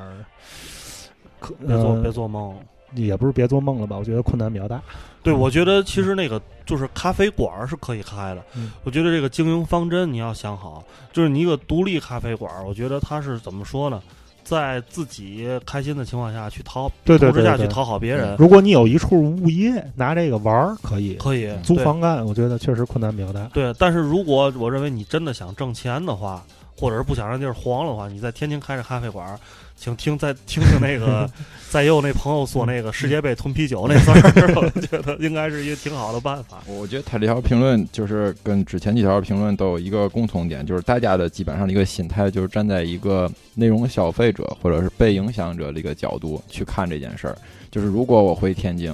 [1.39, 2.55] 可别做别做梦。
[2.95, 3.97] 也不是别做梦了吧？
[3.97, 4.81] 我觉得困难比较大。
[5.21, 8.43] 对，我觉得其实那个就是咖啡馆儿是可以开的。
[8.55, 14.01] 嗯我觉得这个经营方针你要想好，就是你一个独立咖啡馆儿，我觉得它是怎么说呢？
[14.41, 23.41] 在自己开心的情况下去讨，对对对对下去讨好别人，如果你有一处物业，拿这个玩儿可以，可以租房干，我觉得确实困难比较大。
[23.53, 26.43] 对，但是如果我认为你真的想挣钱的话，
[26.75, 29.39] 或者是不想让地儿黄了的话，你在天津开着咖啡馆儿，
[29.79, 31.29] 请听再听听那个
[31.71, 36.61] 再有那朋友说那个世界杯囤啤酒那事儿，我觉得应该是一个挺好的办法。
[36.67, 47.37] 我觉得他这条评论就是跟之前几条评论都有一个共同点，就是大家的基本上的一个心态，就是站在一个内容消费者或者是被影响者的一个角度去看这件事儿。
[47.71, 48.93] 就是如果我回天津，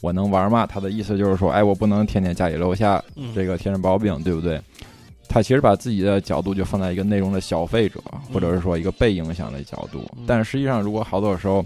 [0.00, 0.66] 我能玩吗？
[0.66, 4.60] 他的意思就是说，哎，我不能天天家里楼下嗯，这个天天刨冰，对不对？
[5.28, 8.00] 他其实把自己的角度就放在一个内容的消费者，
[8.32, 10.24] 或者是说一个被影响的角度嗯。
[10.26, 11.64] 但实际上，如果好多时候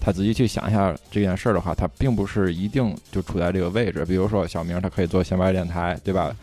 [0.00, 4.04] 他仔细去想一下这件事儿的话，他并不是一定就处在这个位置。
[4.04, 6.34] 比如说小明，他可以做闲班电台，对吧？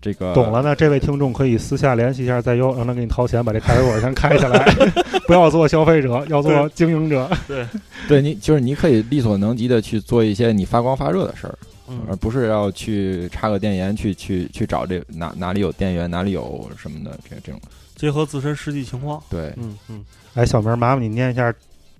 [0.00, 4.62] 这个懂了呢，这位听众可以私下联系一下再优，让他给你掏钱把这咖啡馆先开下来，
[5.26, 7.26] 不要做消费者，要做经营者。
[7.48, 7.66] 对
[8.06, 17.60] 对你就是你可以力所能及的去做一些你发光发热的事儿，而嗯，不是要去插个电源去去去找这哪哪里有电源，哪里有什么的这这种。
[17.94, 21.54] 结合自身实际情况，对，嗯嗯，哎，小明，麻烦你念一下，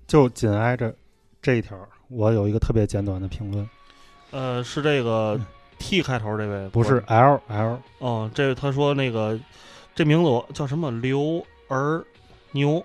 [0.06, 0.92] 就紧挨着
[1.40, 3.68] 这一条，我有一个特别简短的评论，
[4.32, 5.40] 呃，是这个
[5.78, 9.38] T 开头这位，不是 L L，哦，这他说那个
[9.94, 10.90] 这名字我叫什么？
[10.90, 12.04] 刘儿
[12.50, 12.84] 牛，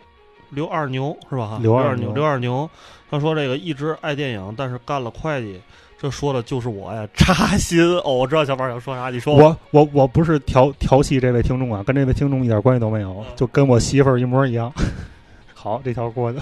[0.52, 1.58] 刘二牛是吧？
[1.62, 2.70] 刘二牛刘二牛，
[3.10, 5.60] 他说这个一直爱电影，但是干了会计，
[6.02, 8.14] 这说的就是我呀，扎心哦！
[8.14, 14.72] 我知道小宝想说啥，你说我我我不是调调戏这位听众啊，跟这位听众一点关系都没有，就跟我媳妇儿一模一样。
[15.54, 16.42] 好，这条过的，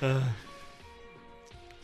[0.00, 0.34] 嗯，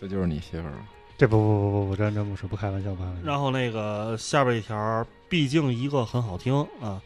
[0.01, 0.73] 这就是你媳妇儿。
[1.19, 3.21] 这不不不不不，真真不是，不开玩笑，不开玩笑。
[3.23, 6.99] 然后那个下边一条，毕竟一个很好听啊，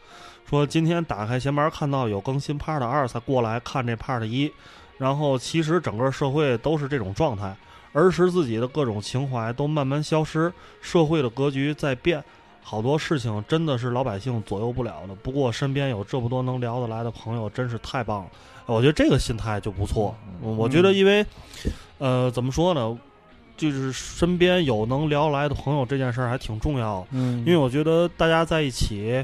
[0.49, 4.49] 说今天打开闲班看到有更新 Part 二，才过来看这 Part 一。
[4.97, 7.53] 然后其实整个社会都是这种状态，
[8.01, 12.23] 儿时自己的各种情怀都慢慢消失，社会的格局在变，
[12.61, 15.15] 好多事情真的是老百姓左右不了的。
[15.15, 18.29] 不过身边有这么多能聊得来的朋友，真是太棒了。
[18.65, 20.15] 我觉得这个心态就不错。
[20.43, 21.25] 嗯我觉得因为，
[21.97, 22.97] 呃，怎么说呢？
[23.57, 29.23] 就是身边有能聊来的朋友这件事儿还挺重要的，嗯，因为我觉得大家在一起，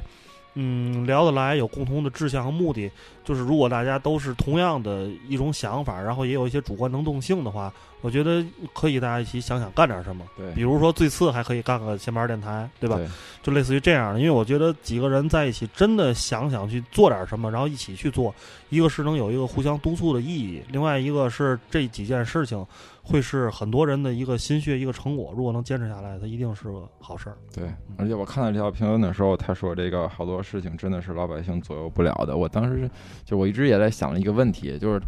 [0.53, 2.91] 嗯，聊得来，有共同的志向和目的。
[3.23, 10.25] 就是如果大家都是同样的一种想法，然后也有一些主观能动性的话，我觉得可以大家一起想想干点什么。
[10.35, 12.95] 对比如说最次还可以干个闲班电台，对吧？
[12.97, 13.07] 对
[13.43, 18.33] 就类似于这样的，因为我觉得几个人在一起，真的想想去做点什么，然后一起去做，
[18.69, 22.65] 一个是能有一个互相督促的意义，另外一个是这几件事情
[23.03, 25.33] 会是很多人的一个心血，一个成果。
[25.35, 27.37] 如果能坚持下来，它一定是个好事儿。
[27.53, 27.65] 对，
[27.97, 32.37] 而且我看到这条评论的时候，他说这个好多事情真的是老百姓左右不了的。
[32.37, 32.89] 我当时
[33.25, 35.01] 就我一直也在想一个问题，就是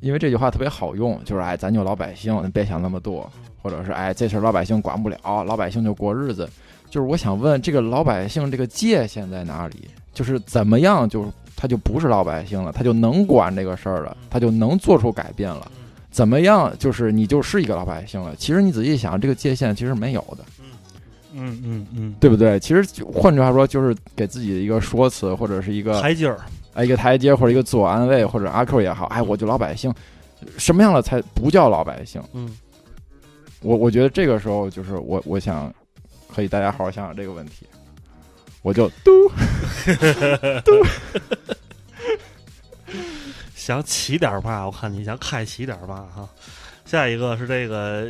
[0.00, 6.48] 因为这句话特别好用，就是哎，咱就老百姓，别想那么多，或者是哎，这事儿老百姓管不了，老百姓就过日子。
[6.88, 9.88] 就是我想问，这个老百姓这个界限在哪里？
[10.14, 15.70] 就是怎么样，就是他就不是老百姓了，他就能管这个事儿了，他就能做出改变了。
[16.16, 18.34] 怎么样，就是你就是一个老百姓了？
[18.36, 20.38] 其实你仔细想，这个界限其实没有的。
[21.34, 22.58] 嗯嗯嗯，对不对？
[22.58, 26.38] 其实就换句话说，就是给自己的一个说辞，或者是一个台阶儿，
[26.72, 29.92] 哎一个台阶，或者一个自我安慰，或者阿 Q 也好，哎，我就老百姓，
[30.56, 32.22] 什么样的才不叫老百姓？
[32.32, 32.56] 嗯，
[33.60, 35.70] 我我觉得这个时候就是我我想
[36.34, 37.66] 可以大家好好想想这个问题，
[38.62, 39.12] 我就嘟
[40.64, 40.72] 嘟
[43.66, 46.28] 想起点吧，我看你想开启点吧哈。
[46.84, 48.08] 下一个是这个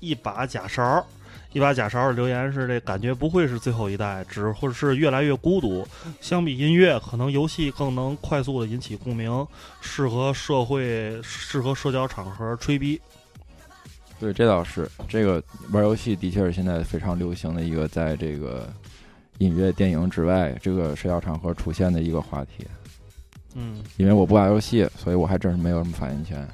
[0.00, 1.06] 一把假勺，
[1.52, 5.86] 一把假勺的留言是这感觉不会是最后一代，只会是越来越孤独。
[6.22, 9.46] 相比音乐，可能游戏更能快速的引起共鸣，
[9.82, 12.98] 适合社会，适合社交场合吹逼。
[14.18, 18.72] 对，这倒是这个玩游戏的确是现在非常流行的一个，在这个
[19.36, 22.66] 音乐、电影之外，这个社交场合出现的一个话题。
[23.54, 26.46] 嗯，因为我不玩游戏，所以我还真是没有什么发言权。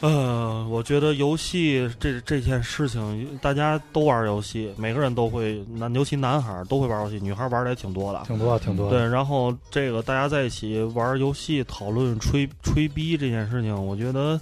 [0.00, 8.22] 呃，我觉得游戏这这件事情，大家都玩游戏，每个人都会，男尤其男孩儿都会玩游戏，女孩儿玩的也挺多的。
[8.24, 8.96] 挺多挺多的。
[8.96, 14.40] 对，然后这个大家在一起玩游戏、讨论吹吹逼这件事情，我觉得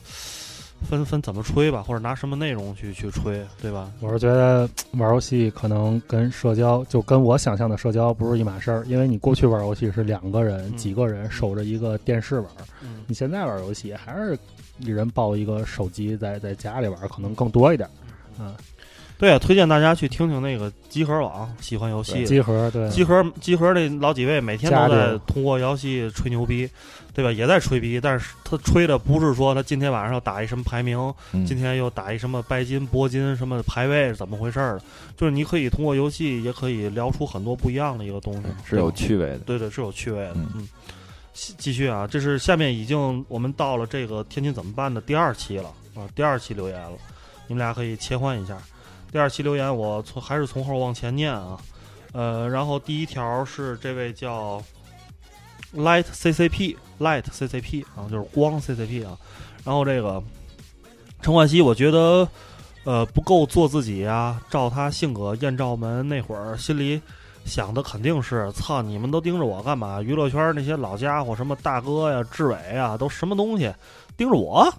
[0.82, 3.90] 分分怎么吹吧，或者拿什么内容去去吹，对吧？
[4.00, 12.46] 我是觉得玩游戏可能跟社交就跟我想象的社交不是一码事儿，因为你过去玩游戏是两个人、嗯几个人守着一个电视玩，
[12.82, 14.38] 嗯你现在玩游戏还是
[14.78, 17.88] 一人抱一个手机在在家里玩，可能更多一点。
[18.40, 18.54] 嗯，
[19.18, 22.24] 对啊，推荐大家去听听那个集合网，喜欢游戏。
[22.24, 26.70] 集合对，集合集合那老几位每天都在通过游戏吹牛逼，
[27.12, 27.32] 对吧？
[27.32, 30.96] 也在吹逼，但是他吹的不是说他今天晚上要打一什么排名，
[31.32, 34.82] 嗯今天又打一什么白金、铂金什么排位是怎么回事儿的？
[35.16, 39.38] 就是你可以通过游戏，也可以聊出很多不一样的一个东西，是有趣味的。
[39.38, 40.36] 对对是有趣味的。
[40.54, 40.68] 嗯
[41.56, 46.92] 继续啊，这是下面已经我们到了这个天津怎么办的第二期了啊，第二期留言了，
[47.46, 48.56] 你们俩可以切换一下。
[49.10, 51.58] 第二期留言我从还是从后往前念啊，
[52.12, 54.62] 呃，然后第一条是这位叫
[55.74, 59.16] Light CCP Light CCP 啊，就是光 CCP 啊，
[59.64, 60.22] 然后这个
[61.22, 62.28] 陈冠希，我觉得
[62.84, 67.00] 呃不够做自己啊，照他性格，艳照门那会儿心里
[67.44, 70.02] 想的肯定是，操你们都盯着我干嘛？
[70.02, 73.72] 娱乐圈那些老家伙，什么大哥呀、志伟呀，都什么东西，
[74.16, 74.70] 盯着我。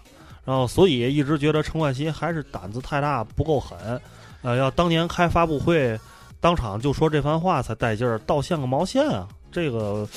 [0.49, 3.77] 然后，所以一直觉得陈冠希还是胆子太大，不够狠。
[4.41, 5.95] 呃，要当年开发布会，
[6.39, 9.27] 当场就说这番话才带劲儿，倒像个毛线啊！
[9.51, 10.07] 这个，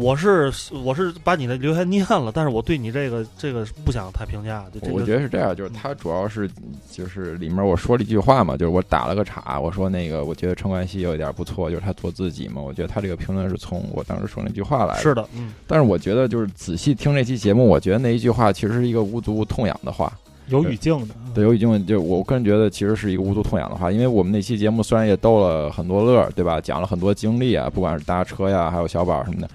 [0.00, 0.50] 我是
[0.82, 4.64] 我是把你的留言念了，但是我对你这个这个不想太评价。
[4.72, 6.48] 就这个、我觉得是这样，就是他主要是
[6.90, 12.62] 就是里面我说了一句话嘛，就是我打了个岔，我说那个我觉得陈冠希有一点不错，就是他做自己嘛。
[12.62, 15.02] 我觉得他这个评论是从我当时说那句话来的。
[15.02, 20.10] 是的，嗯，但是我觉得就是仔细听这期节目，我觉得那一句话其实是一个无足痛痒的话。
[20.48, 26.60] 有语境的，对，有语境，就我个人觉得其实是一个无足痛痒的话，因为我们那期节目虽然也逗了很多乐，对吧？
[26.60, 29.48] 讲了很多经历啊，不管是搭车呀，还有小宝什么的。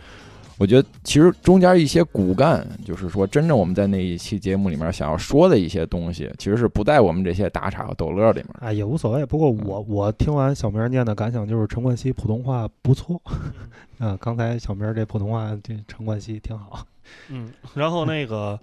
[0.57, 8.49] 我觉得其实中间一些骨干，就是说真正我们在那一期节目里面想要说的一些东西，其实是不在我们这些打岔和逗乐里面。
[8.59, 9.25] 哎，也无所谓。
[9.25, 13.21] 不过我我听完小明儿念的感想就是陈冠希普通话不错，
[13.99, 16.85] 啊，刚才小明儿这普通话这陈冠希挺好。
[17.29, 18.57] 嗯，然后那个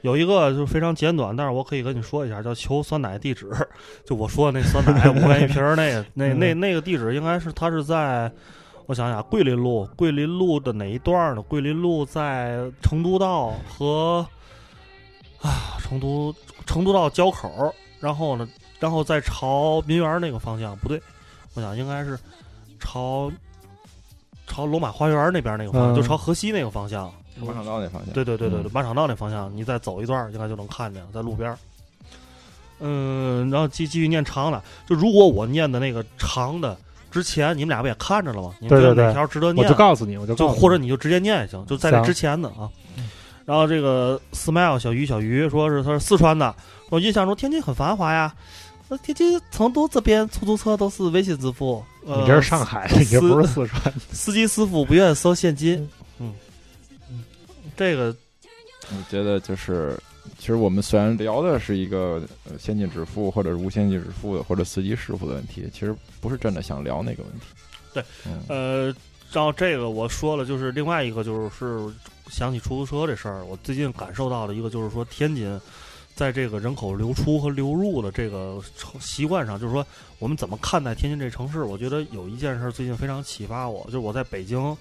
[0.00, 3.50] 有一个就是非常简短，但是我可以跟你说一下，叫求酸奶地址。
[4.06, 8.30] 就我说的那酸奶五块一瓶儿那个，那那那个地址应该是它是在，
[8.86, 11.42] 我想想，桂林路，桂林路的哪一段呢？
[11.42, 14.26] 桂林路在成都道和
[15.40, 16.34] 啊成都
[16.66, 21.02] 成都道交口，然后呢，然后再朝民园那个方向，不对，
[21.54, 22.16] 我想应该是
[22.78, 23.30] 朝
[24.46, 27.12] 朝罗马花园那边那个方向，嗯就朝河西那个方向。
[27.38, 31.54] 马场道那方向，对对对对对，嗯马场道那方向，你再走一段，应该就能看见，在路边。
[32.78, 36.76] 嗯，然后继继续念长的，就如果我念的那个长的
[37.10, 38.54] 之前，你们俩不也看着了吗？
[38.60, 39.70] 你们觉得对对对哪条值得念我？
[39.70, 42.68] 就告诉你，我就就或者你就直接念也行，就在这之前的啊。
[43.44, 46.54] 然后这个 smile 小鱼小鱼说是他是四川的，
[46.90, 48.34] 我印象中天津很繁华呀。
[48.88, 53.92] 那天津成都这边出租车都是微信支付，呃，你这是上海，你这不是四川。
[54.12, 55.88] 司机师傅不愿意收现金。
[56.18, 56.32] 嗯，
[57.76, 58.14] 这个
[58.90, 59.98] 我觉得就是，
[60.38, 67.46] 其实我们虽然聊的是一个呃先进支付或者是无现金支付的或者司机师傅的问题，其实不是真的想聊那个问题。
[67.92, 68.94] 对，嗯，呃，
[69.32, 71.92] 然后这个我说了，就是另外一个就是
[72.28, 75.60] 想起出租车这事儿，我最近感受到的一个就是说天津。
[76.14, 78.58] 在这个人口流出和流入的这个
[78.98, 79.86] 习惯上，就是说
[80.18, 81.64] 我们怎么看待天津这城市？
[81.64, 84.74] 我觉得有一件事最近非常启发我，就是我在北京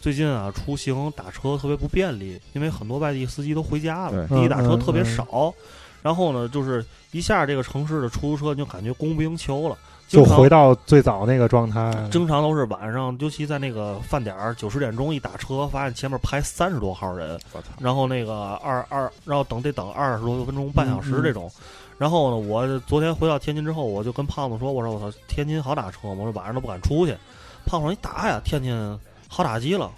[0.00, 5.54] 最近啊出行打车特别不便利，因为很多外地司机都回家了，滴滴打车特别嗯少。
[6.02, 9.76] 然后呢，就是一下这个城市的出租车你就感觉供不应求了，
[10.08, 11.92] 就回到最早那个状态。
[12.10, 17.38] 经常都是晚上，尤其在那个饭点儿九十点钟一打车，发现前面排三十多号人，
[17.78, 21.52] 然后那个二二，然后等得等二十多分钟、半小时这种。
[21.98, 26.14] 然后呢，我昨天回到天津之后，我就跟胖子说：“我说我操，天津好打车吗？
[26.20, 27.14] 我说晚上都不敢出去。”
[27.66, 28.98] 胖子说：“你打呀，天津
[29.30, 29.90] 好打击了。”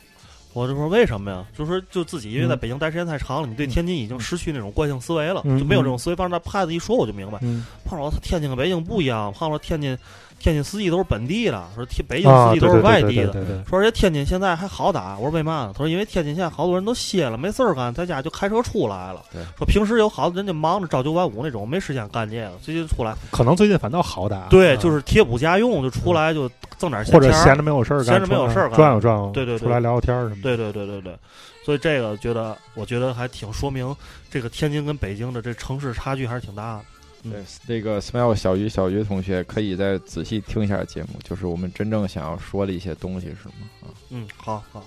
[0.54, 1.46] 我就说为什么呀？
[1.56, 6.30] 就说就自己因为在北京待时间太长了，你对天津已经失去那种惯性思维了，嗯就没有这种思维方式。
[6.30, 9.96] 那胖子一说我就明白，嗯，胖子说天津跟北京不一样，胖子说天津
[10.42, 13.64] 天津司机都是本地的，说天北京啊，司机都是外地的。
[13.64, 15.72] 说而且天津现在还好打，我说为嘛呢？
[15.72, 19.22] 他说因为天津现在好多人都歇了，没事儿干，在家就开车出来了。
[19.56, 24.48] 说平时有好多人就忙着朝九晚五那种，没时间干这个，最近出来，可能最近反倒好打。
[24.48, 30.42] 对，啊就是贴补家用，就出来就挣点钱或者钱闲着没有事儿干，闲着没有事儿干转悠转悠，对对对出来聊聊天儿什么的。
[30.42, 31.16] 对对对对对，
[31.64, 33.94] 所以这个觉得，我觉得还挺说明
[34.28, 36.84] 这个天津跟北京的这城市差距还是挺大的。
[37.22, 43.54] 对，那个 smile 小鱼小鱼同学可以再仔细听一下节目，就是我们真正想要说的一些东西是吗？
[43.82, 44.84] 啊，嗯，好好，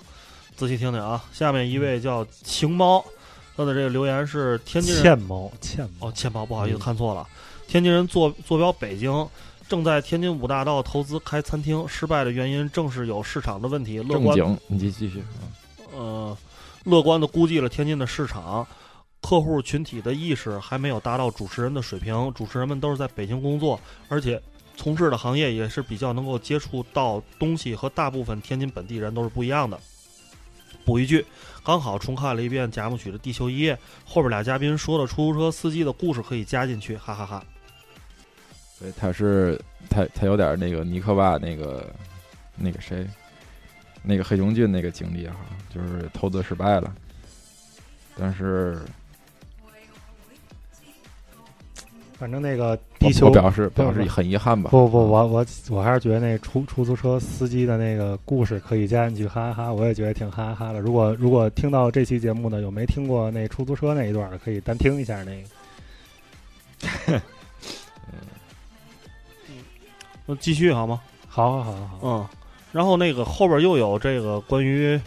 [0.56, 1.24] 仔细听听啊。
[1.32, 3.04] 下面一位叫情猫，
[3.56, 7.26] 他的这个留言是天津人欠猫欠猫哦，欠猫，不好意思嗯看错了。
[7.68, 9.28] 天津人坐坐标北京，
[9.68, 13.98] 正在天津五大道投资开餐厅，失败的原因正是有市场的问题。
[14.00, 15.24] 乐观正经，你继继续。
[15.94, 16.38] 呃，
[16.84, 18.68] 乐观的估计了天津的市场，
[19.22, 22.32] 客户群体的意识还没有达到主持人的水平。
[22.34, 24.42] 主持人们都是在北京工作，而且
[24.78, 29.80] 从事的行业也是比较能够接触到东西，和大部分天津本地人都是不一样的。
[30.86, 31.26] 补一句，
[31.64, 37.44] 刚好重看了一遍贾木曲的《地球一夜》，后边俩嘉宾说的出租车司机的故事可以加进去，哈哈哈
[38.80, 39.60] 对，他是
[39.90, 41.92] 他他有点那个尼克爸那个
[42.56, 43.08] 那个谁，
[44.04, 45.38] 那个黑熊俊那个经历哈，
[45.74, 46.94] 就是投资失败了，
[48.16, 48.82] 但是
[52.18, 54.70] 反正那个地球我表示表示很遗憾吧。
[54.72, 59.74] 不不，嗯我我我还是觉得那出出租车司机的那个故事可以加进去，哈哈哈！
[59.74, 60.80] 我也觉得挺哈哈哈的。
[60.80, 65.48] 如果如果听到这期节目的有没听过那出租车那一段的，可以单听一下那个。
[68.12, 69.60] 嗯
[70.26, 71.02] 那继续好吗？
[71.28, 72.28] 好好好好好，嗯，
[72.72, 75.00] 然后那个后边又有这个关于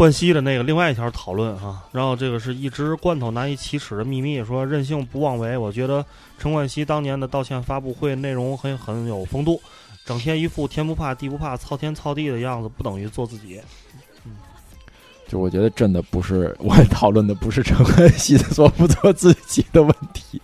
[0.00, 5.58] 冠希的那个另外一条讨论哈，然后这个是一只罐头难以启齿的秘密，说任性不妄为。
[5.58, 6.02] 我觉得
[6.38, 9.60] 陈冠希当年的道歉发布会内容很很有风度，
[10.06, 13.60] 整天一副天不怕地不怕、操天操地的样子，不等于做自己。
[14.24, 14.32] 嗯
[15.28, 20.40] 就我觉得真的不是我讨论的不是陈冠希的做不做自己的问题，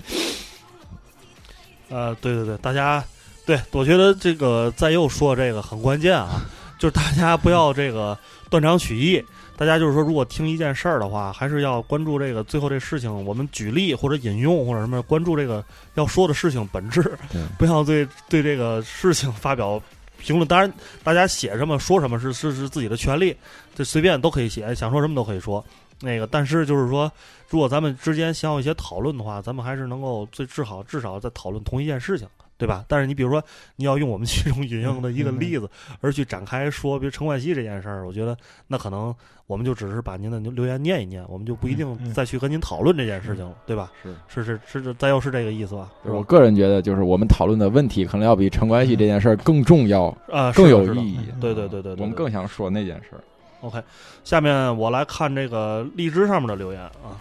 [1.88, 3.02] 呃，对对对，大家
[3.46, 6.44] 对我觉得这个在右说这个很关键啊，
[6.78, 8.18] 就是大家不要这个
[8.50, 9.24] 断章取义。
[9.56, 13.24] 大家就是说，如果听一件事儿的话，还是要关注这个最后这事情。
[13.24, 17.18] 我们举例或者引用或者什么，关注这个要说的事情本质，
[17.58, 19.80] 不要对对这个事情发表
[20.18, 20.46] 评论。
[20.46, 20.70] 当然，
[21.02, 23.34] 大家写什么说什么是是是自己的权利，
[23.74, 25.64] 这随便都可以写，想说什么都可以说。
[26.02, 27.10] 那个，但是就是说，
[27.48, 32.28] 如果咱们之间想有一些讨论的话，咱们还是能够最至少至少在讨论同一件事情，
[32.58, 32.84] 对吧？
[32.88, 33.42] 但是你比如说，
[33.76, 35.68] 你要用我们其中引用的一个例子
[36.00, 38.36] 而去展开说，比如陈冠希这件事儿，我觉得
[38.66, 39.14] 那可能
[39.46, 43.92] 我们就只是把您的留言念一念，我们就不一定再去跟您讨论这件事情了，对吧？
[44.02, 44.14] 是。
[44.28, 45.90] 是是是，咱又是这个意思吧？
[46.04, 51.18] 我个人觉得，就是我们讨论的问题，可能要比陈冠希这件事儿更重要、啊，更有意义。
[51.40, 53.20] 对对对对对，我们更想说那件事儿。
[53.60, 53.82] OK。
[54.24, 57.20] 下面我来看这个荔枝上面的留言啊，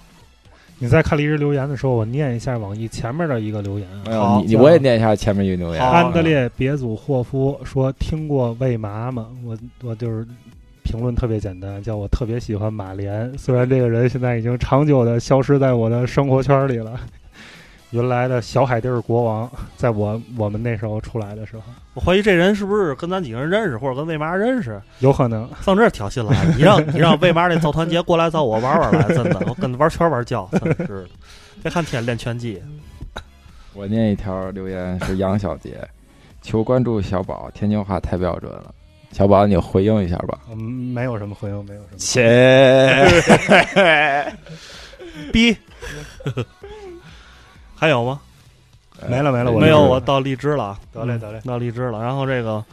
[0.78, 4.40] 你在看离职留言的时候，我念一下网易前面的一个留言啊。
[4.40, 5.82] 你，你我也念一下前面一个留言。
[5.82, 9.28] 安德烈别祖霍夫说：“听过喂麻吗？
[9.46, 10.26] 我我就是
[10.84, 13.32] 评论特别简单，叫我特别喜欢马莲。
[13.38, 17.00] 虽然这个人现在已经长久的消失在我的生活圈里了。
[17.96, 21.62] 原来的小海地儿国王， 在我我们那时候出来的时候，
[21.94, 26.46] 我怀疑这人是不是跟咱几个人认识，或者跟魏妈认识，有可能上这儿挑衅来。
[26.58, 31.08] 你让你让魏妈那造团结过来找我玩玩来，真的， 我跟他玩拳玩叫，真是的。
[31.64, 32.62] 别看天练拳击，
[33.74, 35.78] 我念一条留言是杨小杰，
[36.42, 38.74] 求关注小宝，天津话太标准了。
[39.12, 40.38] 小宝，你回应一下吧。
[40.52, 41.98] 嗯没有什么回应，没有什么。
[41.98, 43.10] 切，
[45.32, 45.56] 逼。
[47.76, 48.20] 还有吗？
[49.10, 52.02] 没了没了我没有，我到荔枝了啊，得嘞得嘞，到荔枝了。
[52.02, 52.64] 然后这个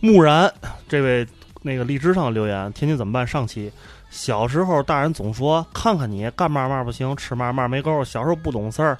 [0.00, 0.52] 木然
[0.86, 1.26] 这位
[1.62, 3.26] 那个荔枝上留言，天津怎么办？
[3.26, 3.72] 上期
[4.10, 8.04] 小时候大人总说，看看你干嘛嘛不行，吃嘛嘛没够。
[8.04, 8.98] 小时候不懂事儿，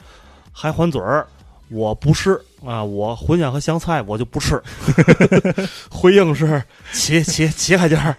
[0.50, 1.26] 还还嘴儿。
[1.68, 4.60] 我不是啊，我茴香和香菜我就不吃。
[5.88, 6.60] 回应是
[6.90, 8.16] 起起起开点儿，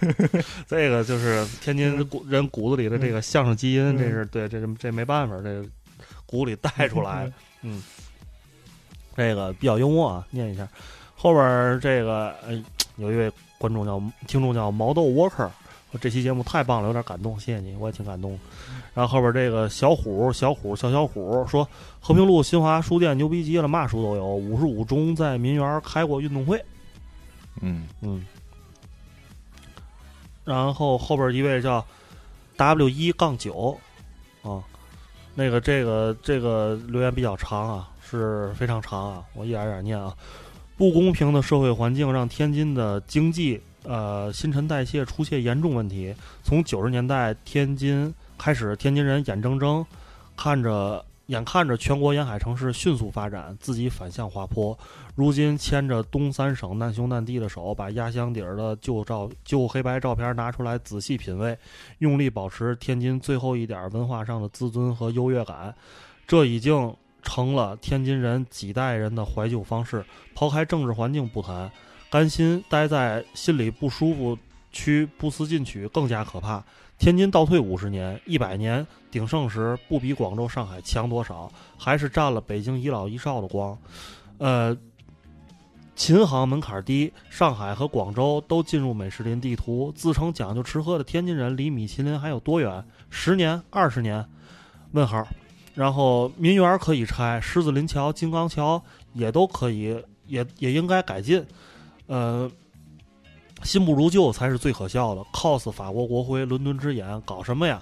[0.68, 5.62] 这个就是天津人骨子里的这个相声基因，嗯这是对，这是这没办法，这
[6.32, 7.34] 个骨里带出来的。
[7.62, 7.84] 嗯，
[9.16, 10.68] 这个比较幽默啊，念一下。
[11.16, 12.64] 后边这个呃，
[12.96, 15.50] 有一位观众叫听众叫毛豆 Walker，
[15.92, 18.40] 说这期节目太棒了，有点感动，谢谢你，我也挺感动。
[18.94, 21.68] 然后后边这个小虎小虎小小虎说，
[22.00, 24.26] 和平路新华书店牛逼极了，嘛书都有。
[24.26, 26.64] 五十五中在民园开过运动会，
[27.62, 28.26] 嗯，嗯。
[30.44, 31.86] 然后后边一位叫
[32.58, 33.80] W 一杠九
[34.42, 34.58] 啊，
[35.34, 40.14] 那个这个这个留言比较长啊，是非常长啊，我一点一点念啊。
[40.78, 46.14] 不公平的社会环境让天津的经济呃新陈代谢出现严重问题。
[46.44, 49.86] 从九十年代天津开始，天津人眼睁睁
[50.36, 54.78] 看着眼看着全国沿海城市迅速发展，自己反向滑坡。
[55.16, 61.58] 如今牵着东三省难兄难弟的手，把压箱底儿的旧照、旧黑白照片拿出来仔细品味，
[62.00, 65.74] 用力保持天津最后一点文化上的自尊和优越感，
[66.28, 70.04] 这已经成了天津人几代人的怀旧方式。
[70.36, 71.72] 抛开政治环境不谈，
[72.10, 74.38] 甘心待在心里不舒服
[74.74, 76.62] 区不思进取更加可怕。
[77.02, 83.76] 天津倒退五十年、一百年鼎盛时，不比广州、上海强多少，还是占了北京一老一少的光。
[84.38, 84.78] 呃，
[85.96, 92.86] 琴行门槛低，上海和广州都进入美食林地图，自称讲究吃喝的天津人离米其林还有多远？
[93.10, 94.24] 十年、二十年？
[94.92, 95.28] 问号。
[95.74, 98.80] 然后民园可以拆，狮子林桥、金刚桥
[99.14, 101.44] 也都可以，也也应该改进。
[102.06, 102.52] 呃，
[103.64, 105.22] 新不如旧才是最可笑的。
[105.34, 107.82] cos 法国国徽、伦敦之眼，搞什么呀？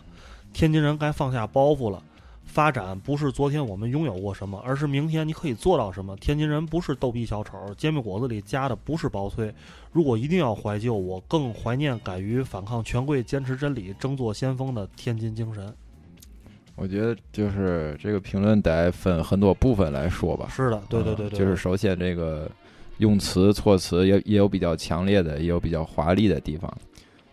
[0.54, 2.02] 天津人该放下包袱了。
[2.44, 6.18] 发展不是昨天我们拥有过什么，而是明天你可以做到什么。
[6.18, 9.54] 天津人不是逗逼小丑，煎饼果子里加的不是薄脆。
[9.92, 15.72] 如果一定要怀旧，我更怀念敢于反抗权贵、坚持真理、争做先锋的天津精神。
[16.76, 20.48] 我觉得就是这个评论得分很多部分来说吧。
[20.50, 22.50] 是的，对对对对，就是首先这个
[23.00, 26.74] 用词措辞也也有比较强烈的，也有比较华丽的地方。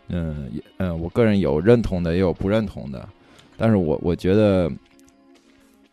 [0.09, 3.09] 嗯，也嗯，我个人有认同的，也有不认同的。
[3.57, 4.69] 但是我我觉得。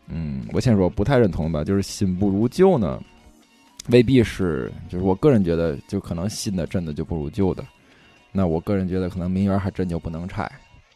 [0.10, 3.02] 嗯，我先说不太认同吧，就是新不如旧呢，
[3.88, 7.64] 未必是，就是我个人觉得，就可能新的真的就不如旧的。
[8.34, 10.52] 那我个人觉得，可能名媛还真就不能拆。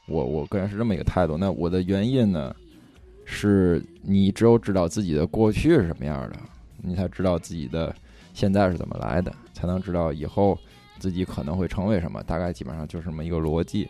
[0.07, 1.37] 我我个人是这么一个态度。
[1.37, 2.53] 那我的原因呢，
[3.23, 6.35] 是你只有知道自己的过去是什么样的，
[6.83, 7.95] 你才知道自己的
[8.37, 10.55] 现在是怎么来的，才能知道以后
[10.99, 12.21] 自己可能会成为什么。
[12.23, 13.89] 大概基本上就是这么一个逻辑。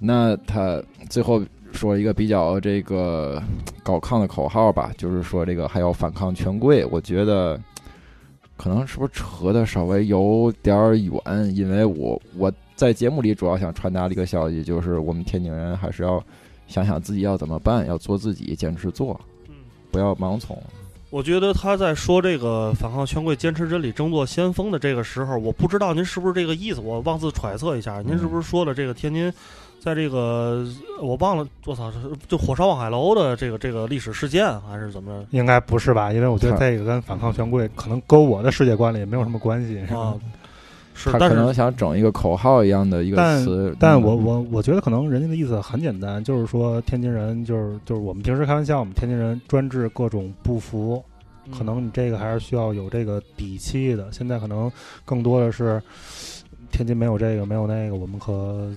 [0.00, 1.40] 那他最后。
[1.72, 3.42] 说一个比较这个
[3.82, 6.82] 高亢的口号吧，就是说这个还要反抗权贵。
[6.86, 7.60] 我觉得
[8.56, 10.74] 可能是不是扯的稍微有点
[11.04, 16.22] 远，因为我我在节目里主要想传达的一个消息，就是我们天津人还是要
[16.66, 19.20] 想想自己要怎么办，要做自己，坚持做，
[19.90, 20.56] 不要盲从。
[21.10, 29.32] 我觉得他在说这个反抗权贵、坚持真理、争做先锋的这个时候，我不知道您是不是这个意思，我妄自揣测一下，您是不是说了这个天津？
[29.78, 30.66] 在这个
[31.00, 31.92] 我忘了，我操，
[32.26, 35.24] 就火烧望海楼的这个这个历史事件，还是怎么？
[35.30, 36.12] 应该不是吧？
[36.12, 40.12] 因为我觉得这个跟反抗权贵可能跟我的世界观里也没有什么关系，是吧？
[40.96, 43.76] 是，他可能想整一个口号一样的一个词。
[43.78, 51.04] 但我我我觉得可能人家的意思很简单，就是说天津人就是就是我们平时开玩笑，我们天津人专治各种不服，
[51.56, 54.10] 可能你这个还是需要有这个底气的。
[54.10, 54.72] 现在可能
[55.04, 55.80] 更多的是
[56.72, 58.72] 天津没有这个没有那个，我们可。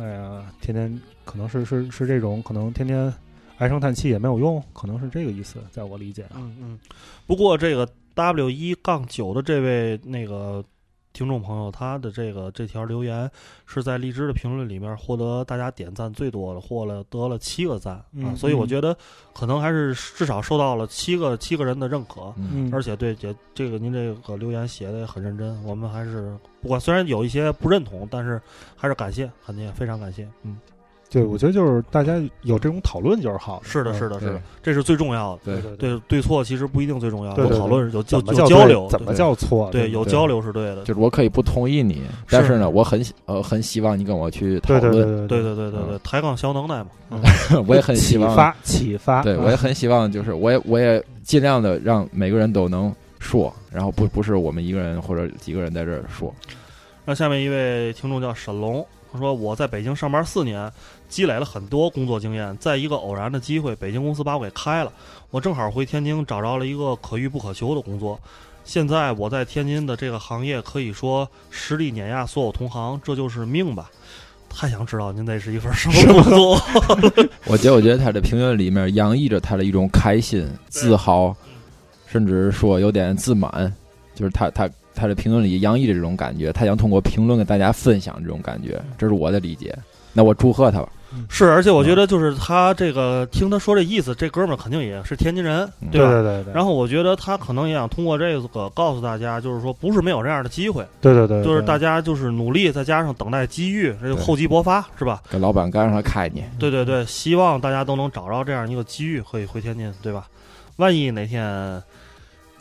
[0.00, 3.12] 哎呀，天天可能是是是这种，可能天天
[3.58, 6.36] 唉声叹气也没有用，可能是这个意思，在我理解啊。
[6.36, 6.78] 嗯嗯。
[7.26, 10.64] 不过这个 W 一杠九的这位那个
[11.12, 13.30] 听众朋友，他的这个这条留言
[13.66, 18.96] 是在荔枝的评论里面获得大家点赞最多的，获了得了七个赞啊，所以我觉得
[19.32, 22.34] 可能还是至少受到了七个七个人的认可，
[22.72, 26.36] 而且对也这个您这个留言写的也很认真，我们还是。
[26.62, 28.40] 不管虽然有一些不认同，但是
[28.76, 30.28] 还是感谢，肯定非常感谢。
[30.44, 30.56] 嗯，
[31.12, 33.60] 对，我觉得就是大家有这种讨论就是好。
[33.62, 35.40] 是的，是的，是的，这是最重要的。
[35.44, 39.68] 对对对，对错其实不一定最重要，有讨论有有交流，怎么叫错？
[39.70, 40.84] 对，有交流是对的。
[40.84, 44.90] 就是我可以不同意你，但是呢，我很呃很希望你跟我去讨论。
[44.90, 46.86] 对对对对对对，抬杠小能耐嘛。
[47.68, 49.22] 我也很希望启发启发。
[49.22, 52.90] 对，我也很希望，就是我也我也尽量的让每个人都能
[53.20, 56.34] 说，然后不不是我们一个人或者几个人在这儿说。
[57.04, 60.72] 那下面一位听众叫沈龙，他说：“我在北京上班四年，
[61.12, 62.56] 积累了很多工作经验。
[62.56, 64.90] 在一个偶然的机会，北京公司把我给开了，
[65.30, 68.18] 我正好回天津找着了一个可遇不可求的工作。
[68.64, 73.90] 现在我在天津的这个行业可以说实力碾压所有同行，这就是命吧。
[74.48, 76.58] 太想知道您那是一份什么工作。
[77.44, 81.36] 我觉得，我觉得他的评论里面洋溢着他的一种开心、自豪，
[82.06, 83.70] 甚至说有点自满，
[84.14, 89.74] 就是他他。”他的评论里洋溢着这种感觉，他想通过评论跟大家分享这种感觉，这是我的理解。
[90.12, 90.88] 那我祝贺他吧。
[91.28, 96.10] 是，而且我觉得就是他这个听他说这意思，这哥们儿肯定也是天津人，对吧？
[96.10, 96.54] 对对对。
[96.54, 100.86] 然后我觉得他可能也想通过这个告诉大家，就是说不是没有这样的机会。
[101.00, 101.42] 对对对。
[101.42, 105.22] 就是大家就是努力，再加上等待机遇，这厚积薄发，是吧？
[105.30, 106.42] 给老板干让他开你。
[106.58, 110.26] 对对对，希望大家都能找着这样一个机遇，可以回天津，对吧？
[110.76, 111.82] 万一哪天。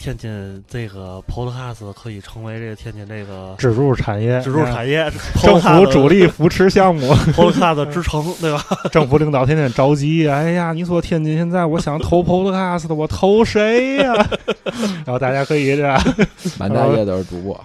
[0.01, 5.07] 天津这个 Podcast 可以成为这个天津这个支柱产业，支柱产业，
[5.43, 8.65] 政府主力扶持项目，Podcast 支撑， 对吧？
[8.91, 14.13] 政府领导天天着急，哎呀，你说天津现在我想投 Podcast，我投谁呀？
[15.05, 16.01] 然后大家可以这样，
[16.57, 17.63] 满大街都是主播。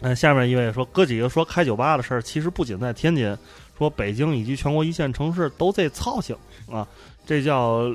[0.00, 3.34] 那，下面一位说，哥几个说开酒吧的事儿，其实不仅在天津，
[3.78, 6.36] 说北京以及全国一线城市都在操心
[6.70, 6.86] 啊，
[7.24, 7.90] 这叫。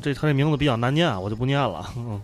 [0.00, 1.84] 这他这名字比较难念，我就不念了。
[1.96, 2.22] 嗯，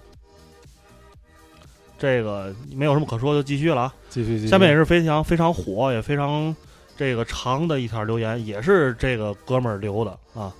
[1.98, 3.94] 这个没有什么可说，就继续了啊。
[4.08, 4.48] 继续继续。
[4.48, 6.54] 下面也是非常非常火，也非常
[6.96, 10.52] 这个长的一条留言，也是这个哥们儿留的啊。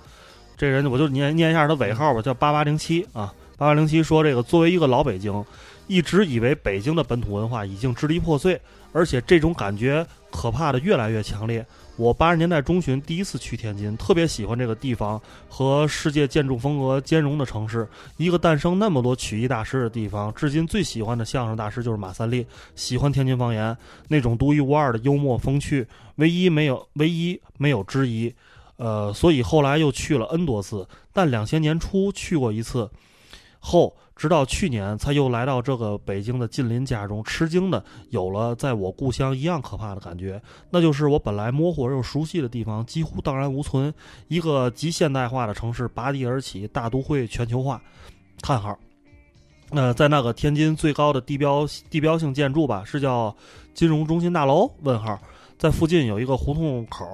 [0.57, 3.33] 这人我就念念一下他尾号吧，叫八八零七啊。
[3.57, 5.43] 八八零七说，这个作为一个老北京，
[5.87, 8.59] 一直以为北京的本土文化已经支离破碎，
[8.93, 11.65] 而且这种感觉可怕的越来越强烈。
[11.99, 17.85] 我八十年代中旬第一次去天津，特别喜欢这个地方和世界建筑风格兼容的城市，
[18.15, 20.33] 一个诞生那么多曲艺大师的地方。
[20.33, 23.75] 至今最喜欢的相声大师就是马三立，喜欢天津方言
[24.07, 25.85] 那种独一无二的幽默风趣，
[26.15, 28.33] 唯一没有唯一没有之一。
[28.77, 32.89] 呃，所以后来又去了 N 多次，但两千年初去过一次
[33.59, 33.93] 后。
[34.19, 43.93] 直到去年才又来到这个北京的近邻家中，吃惊的有了在我故乡一样可怕的感觉，那就是我本来模糊而又熟悉的地方几乎荡然无存，
[44.27, 47.81] 一个极现代化的城市拔地而起，大都会全球化。
[48.41, 48.77] 叹号。
[49.69, 53.33] 呃，在那个天津最高的地标地标性建筑吧，是叫
[53.73, 54.69] 金融中心大楼？
[54.81, 55.17] 问号。
[55.57, 57.05] 在附近有一个胡同口，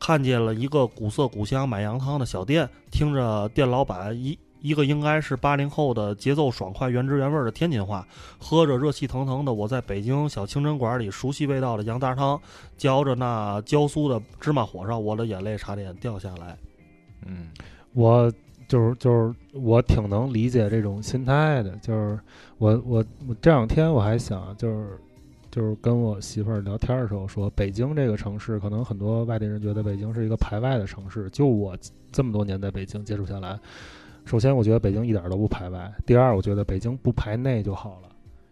[0.00, 4.38] 看见了一个古色古香买羊汤的小店，听着店老板一。
[4.66, 8.04] 一个应该是八零后的节奏爽快、原汁原味的天津话，
[8.36, 12.40] 喝着热气腾腾的我在北京小清真馆里熟悉味道的羊杂汤，
[12.76, 16.58] 嚼着那焦酥的芝麻火烧，我的眼泪差点掉下来。
[17.24, 17.48] 嗯，
[17.92, 18.32] 我
[18.66, 22.18] 就是就是我挺能理解这种心态的，就是
[22.58, 24.98] 我我我这两天我还想就是
[25.48, 31.76] 就是跟我媳妇儿聊天的时候说，北京这个城市，可能很多外地人觉得北京是一个排外的城市，就我
[32.10, 33.56] 这么多年在北京接触下来。
[34.26, 35.90] 首先，我觉得北京一点都不排外。
[36.04, 38.08] 第二，我觉得北京不排内就好了，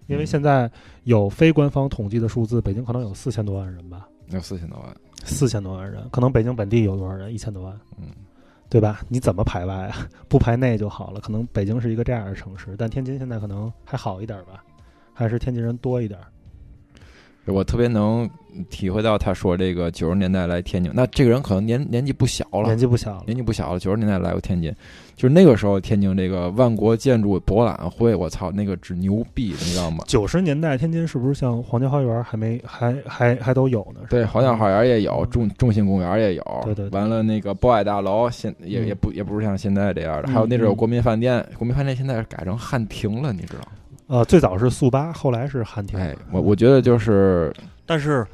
[0.06, 0.70] 因为现在
[1.02, 7.34] 有非官方统计的数字，北京可能有四千多万人吧，有四千多万，四千多万人，可能北京本地有多少人？
[7.34, 8.06] 一千多万，嗯，
[8.68, 9.00] 对吧？
[9.08, 10.08] 你怎么排外啊？
[10.28, 11.20] 不排内就好了。
[11.20, 14.64] 可能北京是一个这样的城市，但天津现在可能还好一点吧，
[15.12, 16.20] 还是天津人多一点。
[17.46, 18.28] 我特别能
[18.70, 23.78] 体会到他说这个九十年代来天津，那这个人可能年年纪不小了，年纪不小了，年纪不小了。
[23.78, 24.72] 九十年代来过天津，
[25.16, 30.04] 就是那个时候天津这个万国建筑博览会，我操，那个只牛逼，你知道吗？
[30.08, 34.00] 九十年代天津是不是像皇家花园还没还还还都有呢？
[34.08, 36.88] 对，皇家花园也有，中中心公园也有，对对。
[36.90, 43.66] 完了那个博爱大楼，现也也不也不是像现在这样的，还有那阵有国民饭店，国民饭店现在改成汉庭了，你知道吗？
[44.06, 45.98] 呃，最早是速八，后来是汉庭。
[45.98, 47.52] 哎，我我觉得就是，
[47.86, 48.26] 但是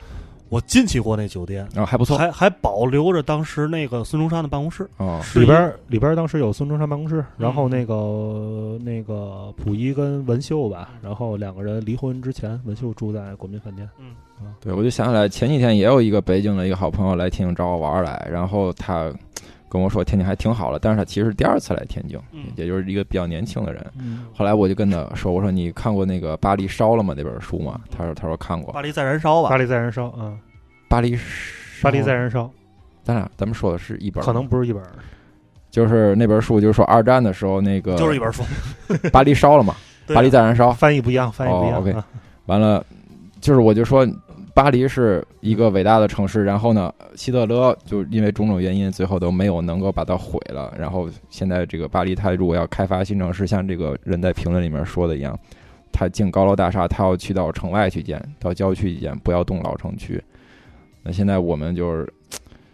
[0.49, 4.85] 我进去过那酒店，啊，还不错，还还保留着当时那个孙中山的办公室。
[4.97, 13.89] 哦，里边里边当时有孙中山办公室，然后那个那个溥仪跟文秀吧，然后两个人离婚之前，文秀住在国民饭店。
[13.99, 14.07] 嗯，
[14.41, 19.13] 啊，对，我就想起来前几天也有一个北京的一个好朋友来天津找我玩来，然后他。
[19.71, 22.19] 跟我说天津还挺好的，但是他其实第二次来天津，
[22.57, 23.87] 也就是一个比较年轻的人。
[24.35, 29.49] 后来我就跟他说：“我说你看过那个《巴黎烧了吗》那本书吗？”他说：“他说看过。”巴黎在燃烧吧？
[29.49, 30.37] 巴黎在燃烧，嗯，
[30.89, 31.17] 巴黎，
[31.81, 32.51] 巴黎在燃烧。
[33.05, 34.83] 咱俩咱们说的是一本，可能不是一本，
[35.71, 38.43] 就是那本书，就是说二战的时候那个，就是一本书，
[39.13, 39.77] 巴黎烧了嘛？
[40.13, 41.81] 巴黎在燃烧，翻译不一样，翻译不一样。
[41.81, 41.95] OK，
[42.47, 42.85] 完了，
[43.41, 44.05] 就是我就说。
[44.55, 50.73] 巴黎是一个伟大的城市，然后呢，希特勒就因为种种原因，最后都没有能够把它毁了。
[50.79, 55.39] 然后现在这个巴黎，他如果要开发新城市，像这个人在评论里面说的一样，
[55.93, 60.23] 他建高楼大厦，他要去到城外去建，到郊区去建，不要动老城区。
[61.03, 62.13] 那现在我们就是。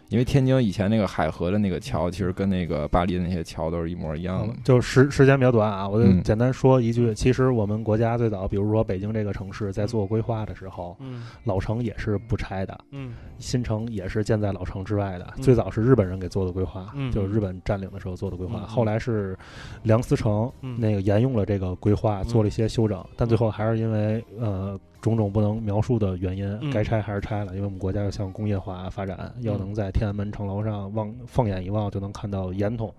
[0.09, 4.53] 因为天津以前那个海河的那个桥，其实跟那个巴黎的那些桥都是一模一样的。
[4.63, 10.97] 就时时间比较短啊，我就简单说一句，其实我们国家最早，比如说北京这个城市，在做规划的时候，
[11.43, 12.79] 老城也是不拆的，
[13.37, 15.33] 新城也是建在老城之外的。
[15.41, 18.61] 最早是日本人给做的规划，就是日本占领的时候做的规划。
[18.61, 19.37] 后来是
[19.83, 24.79] 梁思成那个沿用了这个规划，做了一些修整，但最后还是因为呃。
[25.01, 27.53] 种种不能描述的原因，该拆还是拆了。
[27.53, 32.91] 因为我们国家要向工业化发展，要能在天安门城楼上望放眼一望就能看到烟囱。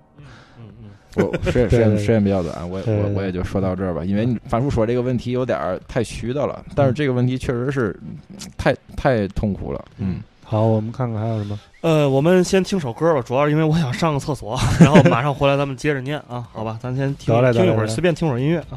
[0.60, 4.04] 嗯嗯，我时间时间时间比较短，我我我也就说到这儿吧。
[4.04, 7.98] 因为反复说这个问题有点太虚的了，但是这个问题确实是
[8.56, 9.84] 太太痛苦了。
[9.98, 11.58] 嗯，好，我们看看还有什么。
[11.82, 16.76] 呃，我们先听首歌吧，主要是因为我想上个厕所， 然后马上回来咱们接着念啊，好吧？
[16.82, 18.74] 咱先听听一会儿，随便听会儿音乐啊。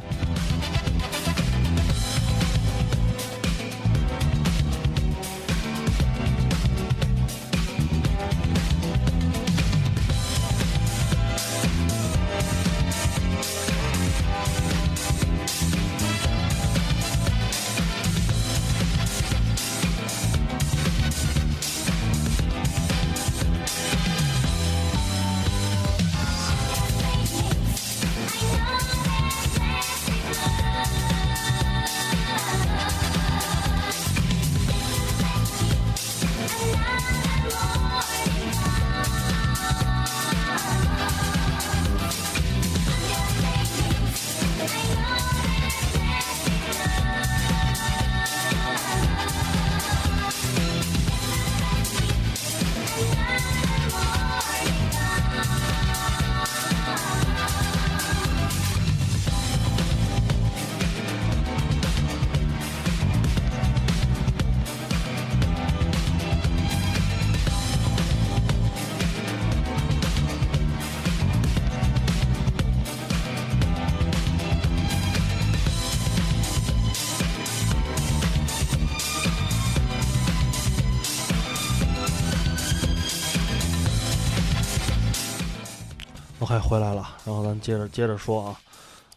[86.51, 88.55] OK，回来了，然后咱接着接着说啊，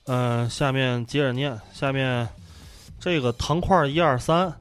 [0.06, 2.28] 嗯、下面接着念，下面
[3.00, 4.52] 这个糖块一二三，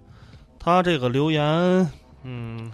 [0.58, 1.88] 他这个留言，
[2.24, 2.72] 嗯，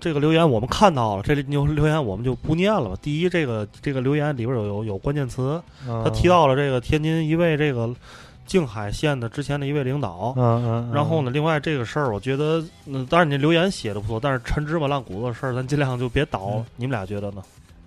[0.00, 2.96] 这个留言我们看到了，这里留留言我们就不念了吧。
[3.00, 7.88] 第一，这个这个留言里边有有有关键词，他他提到了这个天津一位这个
[8.44, 16.54] 静海县的之前的一位领导，嗯嗯，然后呢，另外这个事儿，我觉得，嗯，当然你留言写的不错，但是陈芝麻烂谷子的事儿，咱尽量就别倒。
[16.56, 17.40] 嗯你们俩觉得呢？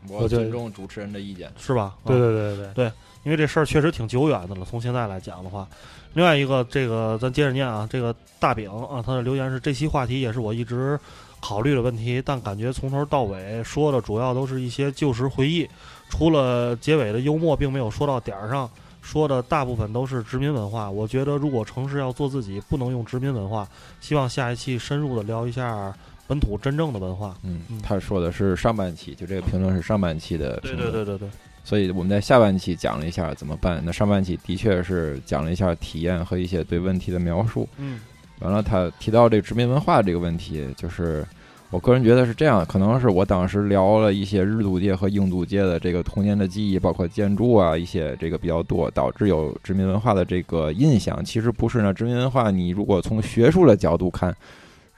[0.07, 1.51] 我尊重主持人的意见。
[1.57, 1.95] 是吧？
[2.05, 2.91] 对对对对对，
[3.23, 4.65] 因为这事儿确实挺久远的了。
[4.69, 5.67] 从现在来讲的话，
[6.13, 10.99] 另外一个，这个咱接着念啊，这个大饼啊，他的留言是：这期话题也是我一直
[11.39, 15.67] 考虑的问题，但感觉从头到尾说的主要都是一些旧时回忆，
[16.09, 18.69] 除了结尾的幽默，并没有说到点儿上。
[19.01, 23.67] 说的大部分都是殖民文化，我觉得如果城市要做自己，不能用殖民文化。
[23.99, 25.91] 希望下一期深入的聊一下
[26.31, 27.35] 本土真正的文化。
[27.43, 30.89] 嗯嗯，他说的是上半期，就这个评论是上半期的对评论。
[30.89, 31.29] 对对对对，
[31.61, 33.83] 所以我们在下半期讲了一下怎么办。
[33.85, 37.67] 那上半期的确是讲了一下体验和一些对问题的描述。
[37.77, 37.99] 嗯
[38.39, 41.23] 完了，他提到这个殖民文化这个问题，就是
[41.69, 51.23] 我个人觉得是这样，可能是我当时聊了一些日租界和印度界的这个童年的记忆，包括建筑啊一些这个比较多，导致有殖民文化的这个印象。
[51.25, 54.33] 其实不是呢，殖民文化你如果从学术的角度看，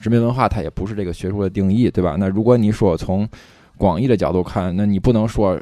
[0.04, 2.18] 殖民文化它也不是这个学术的定义，对吧？
[2.20, 3.26] 那如果你说从
[3.78, 5.58] 广义的角度看，那你不能说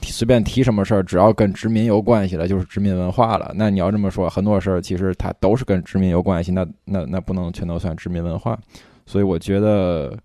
[0.00, 3.52] 随便提什么事儿，只要跟殖民有关系了，就是殖民文化了。
[3.54, 8.58] 那你要这么说，很多事儿其实它都是跟殖民有关系，那那那不能全都算殖民文化。
[9.04, 10.16] 所以我觉得，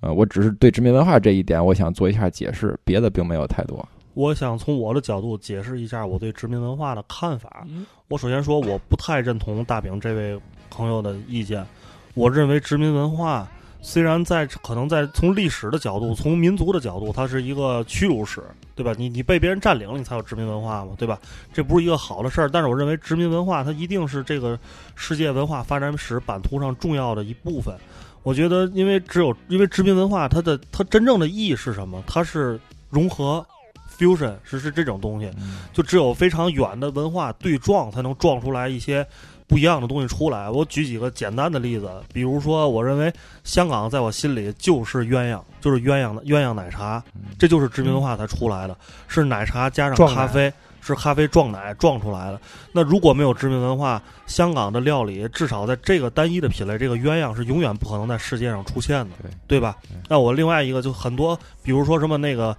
[0.00, 3.88] 呃，我只是对殖民文化这一点，我想做一下解释，别的并没有太多。
[4.12, 7.64] 我想从我的角度解释一下我对殖民文化的看法。
[7.66, 10.38] 嗯我首先说，我不太认同大饼这位
[10.68, 11.64] 朋友的意见。
[12.14, 13.48] 我认为殖民文化
[13.80, 18.40] 虽然在可能在从历史的角度、从民族的角度，它是一个屈辱史，
[18.76, 18.94] 对吧？
[18.96, 21.18] 你你被别人占领了，你才有殖民文化嘛，对吧？
[21.52, 22.48] 这不是一个好的事儿。
[22.48, 24.56] 但是我认为殖民文化它一定是这个
[24.94, 27.74] 世界文化发展史版图上重要的一部分。
[28.22, 32.00] 我觉得，因为只有因为殖民文化，它的它真正的意义是什么？
[32.06, 33.44] 它是融合
[33.98, 35.28] fusion，是是这种东西。
[35.72, 39.04] 就只有非常远的文化对撞，才能撞出来一些
[39.52, 40.48] 不一样的东西出来。
[40.48, 43.12] 我举几个简单的例子，比如说，我认为
[43.44, 47.04] 香港在我心里就是鸳鸯，就是鸳鸯的鸳鸯奶茶，
[47.38, 48.74] 这就是殖民文化才出来的，
[49.08, 50.50] 是奶茶加上咖啡。
[50.84, 52.40] 是咖啡撞奶撞出来的。
[52.72, 59.96] 那如果没有殖民文化，香港的料理至少在这个单一的品类，这个鸳鸯是永远不可能在世界上出现的，对对吧对？
[60.08, 62.56] 那我另外一个就很多，比如说什么那个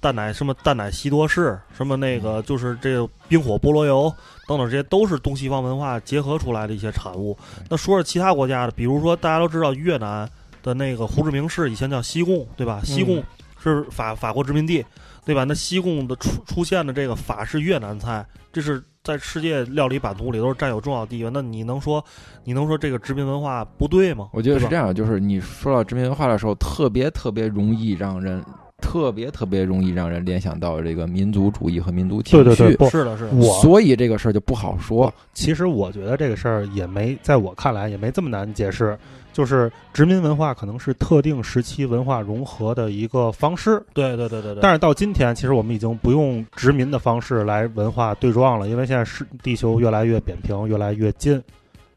[0.00, 4.12] 蛋奶什么蛋奶西多士，什么那个就是这个冰火菠萝油
[4.46, 7.36] 等等，这些都是东西方文化结合出来的一些产物。
[7.68, 10.28] 那说说其他国家的，比如说大家都知道越南
[10.62, 12.80] 的那个胡志明市以前叫西贡，对吧？
[12.84, 13.22] 西贡
[13.60, 14.84] 是法法国殖民地，
[15.24, 15.44] 对吧？
[15.44, 21.30] 那西贡的出出现的这个法式越南菜，这是在世界料理版图里都是占有重要地位。
[21.32, 22.04] 那你能说，
[22.44, 24.28] 你能说这个殖民文化不对吗？
[24.32, 28.44] 我觉得是这样，就是你说到殖民文化的时候，特别特别容易让人，
[28.80, 32.44] 特别特别容易让人联想到这个民族主义和民族情绪。
[32.44, 35.12] 对对对，不，是的，是的，我所以这个事儿就不好说。
[35.34, 38.98] 其实我觉得这个事儿也没，在我看来也没这么难解释。
[39.30, 44.60] 就是殖民文化可能是特定时期文化融合的一个方式，对对对对对。
[44.60, 51.40] 但是到今天，其实我们已经不用殖民的方式来文化对撞了，因为现在是地球越来越扁平，越来越近，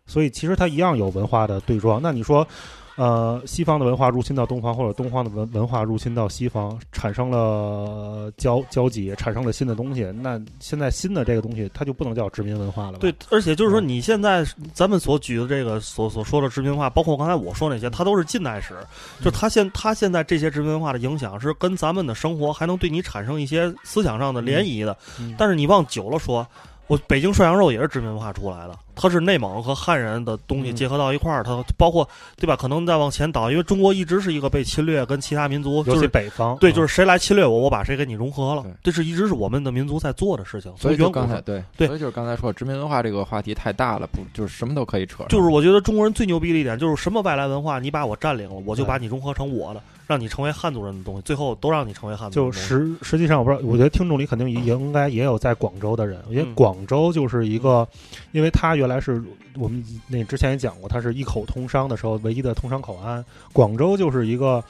[0.05, 1.99] 所以其实它一样有文化的对撞。
[1.99, 2.47] 那你说，
[2.95, 12.97] 呃，西方的文化入侵到东方，或者东方的文文化入侵到西方，产生了交交集，产生了新的东西，那现在新的这个东西，它就不能叫殖民文化了吧？
[12.99, 18.75] 对，而且就是说，嗯你现在咱们所举的这个所所说的殖民化，包括刚才我说那些，它都是近代史。
[19.23, 24.95] 就它现它现在这些殖民文化的影响，是跟咱们的生活还能对你产生一些思想上的涟漪的。
[25.19, 26.45] 嗯但是你往久了说，
[26.87, 32.55] 我北京涮羊肉也是殖民文化出来的，它是内蒙和汉人的东西嗯结合到一块儿，它包括对吧？
[32.55, 36.11] 可能再往前倒，因为中国一直是一个被侵略，跟其他民族尤其就是。
[36.11, 40.69] 北方，对，嗯就是谁来侵略我，我把谁给你融合了对，这是一直是我们的民族在做的事情。
[40.77, 45.23] 所以就刚才对对所以就是刚才说殖民文化这个话题太大了，不就是什么都可以扯。
[45.29, 52.51] 就是我觉得中国人最牛逼的一点，就是什么外来文化，你把我占领了，我就把你融合成我的，让你成为汉族人的东西，最后都让你成为汉族就。
[52.51, 57.87] 实实际上，我不知道，我觉得听众里肯定也应该也有在广州的人，因为嗯广州就是一个，
[58.33, 59.23] 因为它原来来是
[59.57, 63.23] 我们那之前也讲过，它是一口通商的时候唯一的通商口岸，
[63.53, 64.63] 广州就是一个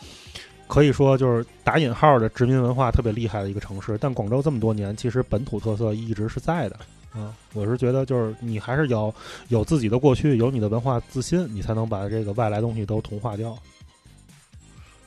[0.67, 3.97] 可以说就是打引号的殖民文化特别厉害的一个城市。
[3.99, 6.78] 但广州这么多年，其实本土特色一直是在的。
[7.13, 9.13] 啊，我是觉得就是你还是要
[9.49, 13.53] 有自己的过去，有你的文化自信，你才能把这个外来东西都同化掉。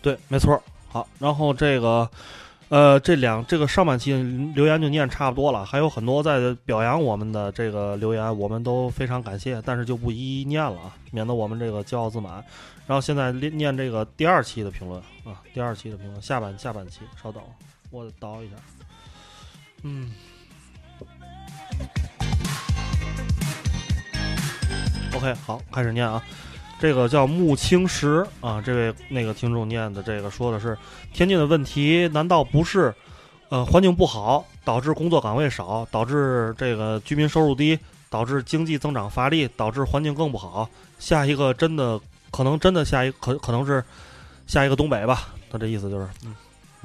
[0.03, 0.63] 对，没错。
[0.87, 2.07] 好，然后这个
[2.75, 4.13] 呃，这两这个上半期
[4.53, 12.45] 留言就念差不多了，还有很多在表扬我们的这个留言，我们都非常感谢，但是就不一一念了啊，免得我们这个骄傲自满。
[12.85, 17.41] 然后现在念念这个第二期的评论啊，第二期的评论，下半下半期，稍等，
[17.93, 18.57] 我倒一下。
[19.85, 20.11] 嗯。
[25.15, 26.21] OK，好，开始念啊。
[26.85, 30.77] 这个叫穆青石啊，这位那个听众念的这个说的是
[31.15, 32.93] 天津的问题，难道不是
[33.49, 37.79] 呃环境不好导致工作岗位少，导致这个居民收入低，
[38.11, 40.69] 导致经济增长乏力，导致环境更不好？
[40.99, 41.99] 下一个真的
[42.31, 43.83] 可能真的下一可可能是
[44.47, 45.29] 下一个东北吧？
[45.51, 46.35] 他这意思就是，嗯，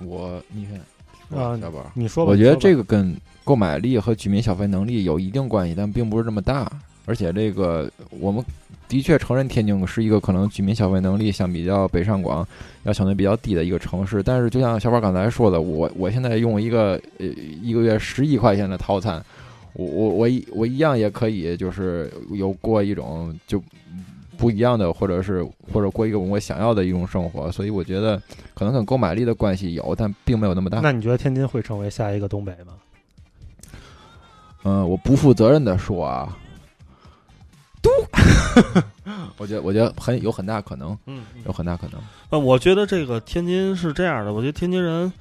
[0.07, 6.71] 我你看啊，小宝，你说吧，我觉得这个跟购买力和居民消费能力有一定关系，但并不是这么大。
[7.05, 8.45] 而且这个，我们
[8.89, 12.45] 的确承认天津是一个可能居民消费能力相比较北上广
[12.83, 14.23] 要相对比较低的一个城市。
[14.23, 17.25] 但是，就像小宝刚才说的，我我现在用一个呃
[17.61, 19.23] 一个月十一块钱的套餐，
[19.73, 23.61] 我我我一我一样也可以，就是有过一种就
[24.35, 27.51] 不一样的，或者是或者过一个我想要的一种生活。
[27.51, 28.19] 所以，我觉得
[28.55, 30.79] 可能跟购买力的关系有，但并没有那么大。
[30.79, 32.73] 那你觉得天津会成为下一个东北吗？
[34.63, 36.35] 嗯，我不负责任的说啊。
[39.05, 42.01] 都，我觉得我觉得很有很大可能，嗯，有很大可能。
[42.29, 45.11] 呃，我觉得这个天津是这样的，我觉得天津人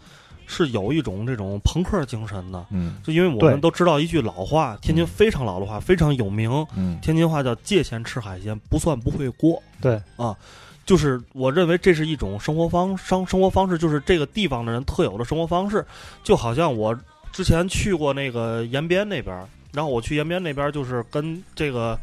[0.46, 10.36] 是有一种这种朋克精神的，嗯，就因为我们都知道一句老话，天津非常老的话，非常有名，嗯，天津话叫借钱吃海鲜，不算不会过，对，啊，
[10.84, 15.84] 就是我认为这是一种生活方生生活方式，就是这个地方的人特有的生活方式，
[16.24, 16.98] 就好像我
[17.32, 19.36] 之前去过那个延边那边，
[19.72, 21.98] 然后我去延边那边就是跟这个。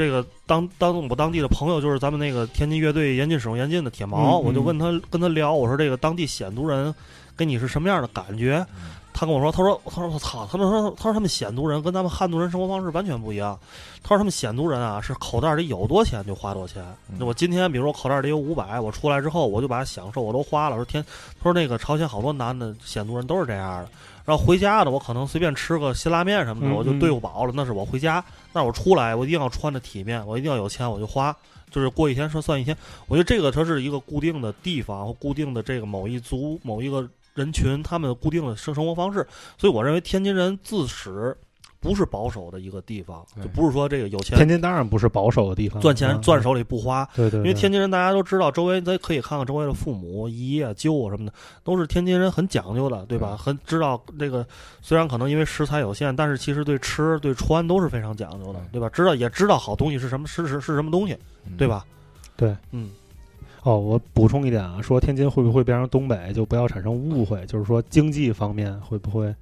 [0.00, 6.94] 这个当当我当地的朋友就是咱们那个天津乐队严禁使用严禁的铁毛，我就问他跟他聊，我说这个当地鲜族人
[7.36, 8.66] 跟你是什么样的感觉？
[9.12, 13.58] 他跟我说，他说他说我操，他们说他说他们鲜族人跟咱们汉族人生活方式完全不一样。
[14.02, 16.82] 他说他们鲜族人啊是口袋里有多钱就花多钱。
[17.18, 20.76] 我今天比如说口袋里有五百，我出来之后我就把享受我都花了。
[20.76, 21.04] 说天，
[21.38, 23.90] 他说那个朝鲜好多男的鲜族人都是这样的。
[24.30, 27.52] 然后回家呢，我可能随便吃个辛拉面什么的，我就对付饱了。
[27.52, 31.36] 那是我回家，那我出来，我一定要穿的体面，我一定要有钱，我就花，
[31.68, 32.76] 就是过一天说算一天。
[33.08, 37.04] 我觉得这个它是一个固定的地方或固定的这个某一族某一个
[37.34, 39.26] 人群他们固定的生生活方式，
[39.58, 41.36] 所以我认为天津人自始。
[41.80, 44.36] 不是保守的一个地方，就不是说这个有钱。
[44.36, 47.08] 天津当然不是保守的地方，赚钱攥手里不花。
[47.16, 47.38] 对对。
[47.38, 51.32] 因为天津人大家都知道，周围咱可以看看周围的父母、姨啊、舅啊什么的，
[51.64, 53.36] 都是天津人很讲究的，对吧？
[53.36, 54.46] 很知道这个，
[54.82, 58.88] 虽然可能因为食材有限，但是其实对吃、对穿都是非常讲究的，对吧？
[58.90, 61.16] 知道也知道好东西是什么，是是是什么东西，
[61.56, 61.84] 对吧？
[62.36, 62.90] 对，嗯。
[63.62, 69.34] 哦，我补充一点啊，说天津会不会变成东北，就不要产生误会，就是说经济方面会不会？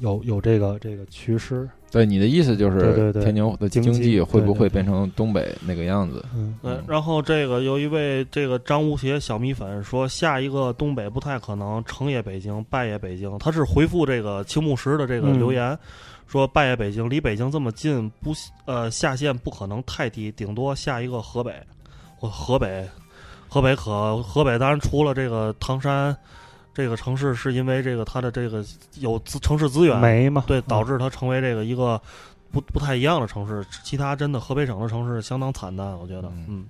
[0.00, 6.24] 有有这个这个趋势，对你的意思就是，对对天津的经济会不会变成东北那个样子？
[6.34, 6.72] 嗯，对。
[6.88, 13.38] 然后这个有一位这个张无邪小米粉说，下一个东北不太可能，成也北京，败也北京。
[13.38, 15.78] 他是回复这个青木石的这个留言，
[16.26, 18.32] 说败也北京，离北京这么近，不
[18.64, 21.52] 呃下限不可能太低，顶多下一个河北。
[22.20, 22.88] 我河北，
[23.48, 26.16] 河北可河北当然除了这个唐山。
[26.72, 28.64] 这个城市是因为这个它的这个
[28.96, 32.00] 有资城市资源煤嘛，对，导致它成为这个一个
[32.50, 33.64] 不不太一样的城市。
[33.84, 36.66] 其他真的河北省的城市相当惨淡，我觉得，嗯。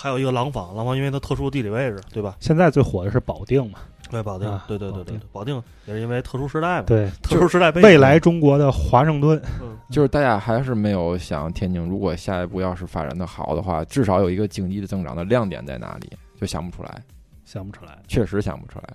[0.00, 2.36] 还有一个廊坊，廊坊因为它特殊地理位置，对吧？
[2.38, 9.42] 现在最火的是保定嘛，对，保定，对对对对，保定也是因为特殊时代嘛，对，特殊时代未来中国的华盛顿，
[9.90, 17.02] 就是大家还是没有想天津，如果下一步要是发展的好的话，至少有一个经济的增长的亮点在哪里，就想不出来，
[17.44, 18.88] 想不出来，确实想不出来。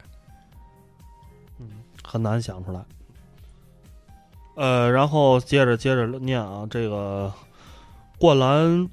[2.14, 2.80] 很难想出来，
[4.56, 7.34] 呃，然后接着接着念啊，这个
[8.20, 8.88] 灌篮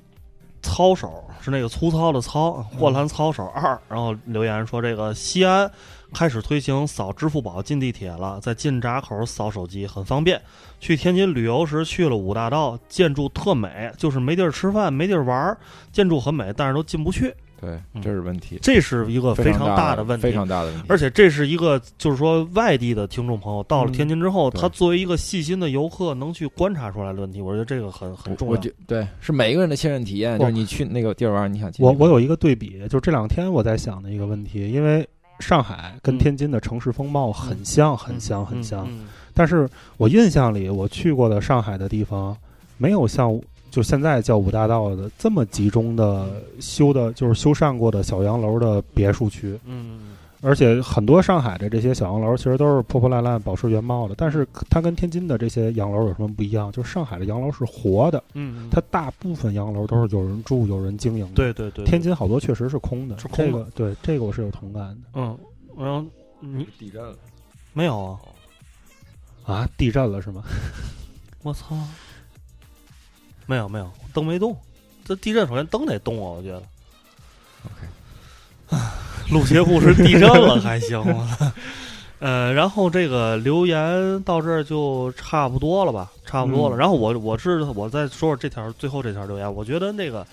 [0.62, 5.70] 操手是那个粗糙的糙，灌篮操手二，然后留言说这个西安
[6.14, 10.40] 开始推行扫支付宝进地铁了，在进闸口扫手机很方便。
[10.80, 15.58] 去天津旅游时去了五大道，建筑特美，就是没地儿吃饭，没地儿玩儿，
[15.92, 17.34] 建筑很美，但是都进不去。
[17.60, 20.84] 对，这是问题，这是一个非常大的问题，非常大的问题。
[20.88, 28.52] 而且这是一个，就是说外地的听众朋友到了天津之后，他作为一个细心的游客，能去观察出来的问题，我觉得这个很很重要。
[28.52, 30.38] 我觉对，是每一个人的亲身体验。
[30.38, 35.06] 就是你去那个地儿玩，你想我我有一个对比，就是这两天我在想的一个问题，因为
[35.38, 38.88] 上海跟天津的城市风貌很像，很像，很像。
[39.34, 42.34] 但是我印象里，我去过的上海的地方，
[42.78, 43.38] 没有像。
[43.70, 49.58] 就现在叫五大道的这么集中的修的，就是修缮过的小洋楼的别墅区。
[49.64, 56.72] 嗯，而且很多上海的这些小洋楼其实都是破破烂烂、保持原貌的，但是它跟天津的这些洋楼有什么不一样？
[56.72, 61.34] 就是上海的洋楼是活的，嗯，它大部分洋楼都是有人住、有人经营的。
[61.34, 65.38] 对对对，天津好多确实是空的，是空的对这个我是有同感的嗯，
[65.78, 66.04] 然后
[66.40, 67.14] 你地震了，
[67.72, 68.18] 没有啊？
[69.44, 69.68] 啊！
[69.76, 70.42] 地震了是吗？
[71.42, 71.76] 我操！
[73.50, 74.56] 没有没有，灯没动。
[75.04, 76.62] 这地震首先灯得动啊，我觉得。
[77.64, 78.80] OK
[79.32, 81.52] 录节目是地震了还行吗？
[82.20, 86.76] 呃，然后这个留言到这儿就差不多了吧，差不多了。
[86.76, 90.24] 嗯然后我我是我再说说这条最后这条留言，我觉得那个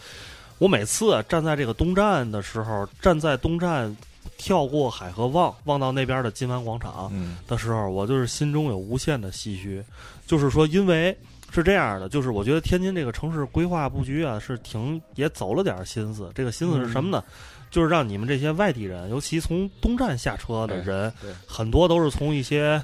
[0.59, 3.95] 我每次站在这个东站的时候，站在东站
[4.37, 9.83] 跳过海河望望到那边的金湾广场，嗯的时候，我就是心中有无限的唏嘘，
[10.27, 11.17] 就是说，因为
[11.51, 16.29] 是这样的，就是我觉得天津这个城市规划布局啊，是挺也走了点儿心思。
[16.35, 17.23] 这个心思是什么呢？
[17.69, 21.11] 就是让你们这些外地人，尤其从东站下车的人，
[21.47, 22.81] 很多都是从一些。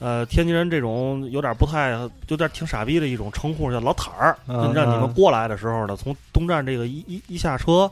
[0.00, 1.92] 呃，天津人这种有点不太，
[2.26, 4.36] 有点挺傻逼的一种称呼，叫老坦儿。
[4.48, 7.90] 嗯让你们嗯过来的时候呢，从东站这个一一一下车，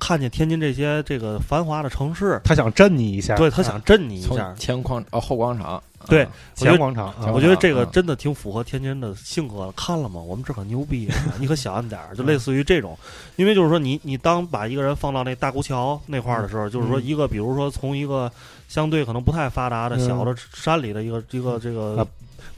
[0.00, 9.72] 看见天津这些这个繁华的城市，他想震你一下，对他想震你一从下，前广哦后广场，对啊前广场，啊我觉得这个嗯真的挺符合天津人的性格的。
[9.72, 10.20] 看了吗？
[10.20, 11.14] 我们这可牛逼啊！
[11.38, 12.98] 你可小心点儿，就类似于这种。
[13.36, 18.30] 因为就是说你，你当把一个人放到那大沽桥那块儿的时候，就是说一个，比如说从一个
[18.68, 22.06] 相对可能不太发达的嗯小的山里的一个一个这个啊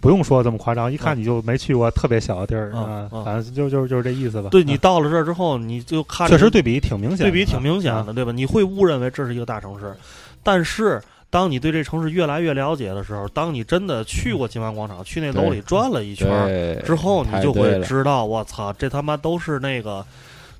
[0.02, 4.48] 不用说这么夸张，一看你就没去过特别小的地儿嗯啊嗯，反正就就就是这意思吧。
[4.50, 4.78] 对你啊。
[4.82, 8.02] 到了这儿之后，你就看确实对比挺明显的，对比挺明显啊。
[8.02, 8.32] 的，对吧？
[8.32, 9.94] 你会误认为这是一个大城市，
[10.42, 11.00] 但是
[11.30, 20.04] 当你对这城市越来越了解的时候，当你真的去过金湾广场，去那楼里转了一圈儿之后，你就会知道，我操，这他妈都是那个，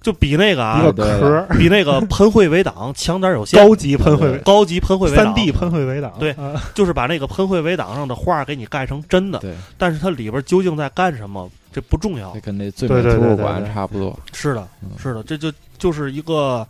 [0.03, 1.27] 就比那个啊一，个壳。
[1.27, 3.65] 儿，比那个喷绘围挡强点儿有限。
[3.65, 6.61] 高级喷绘高级喷绘围挡，三 D 喷绘围挡，对啊。
[6.75, 12.33] 就是把那个喷绘围挡上的画给你盖成真的，对，但是它里边究竟在干什么，这不重要。
[12.35, 12.41] 这。
[12.41, 14.19] 跟那最美图书馆差不多。
[14.33, 14.91] 是的，嗯。
[14.99, 16.67] 是的，这就就是一个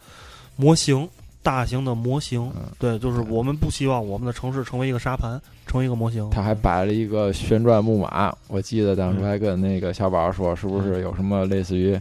[0.57, 1.09] 模型，
[1.43, 2.43] 大型的模型。
[2.55, 2.63] 嗯。
[2.79, 6.29] 对，就是我们不希望我们的城市成为一个沙盘，成为一个模型。
[6.31, 9.19] 他还摆了一个旋转木马，我记得当嗯。
[9.19, 11.99] 时还跟那个小宝说，是不是有什么类似于，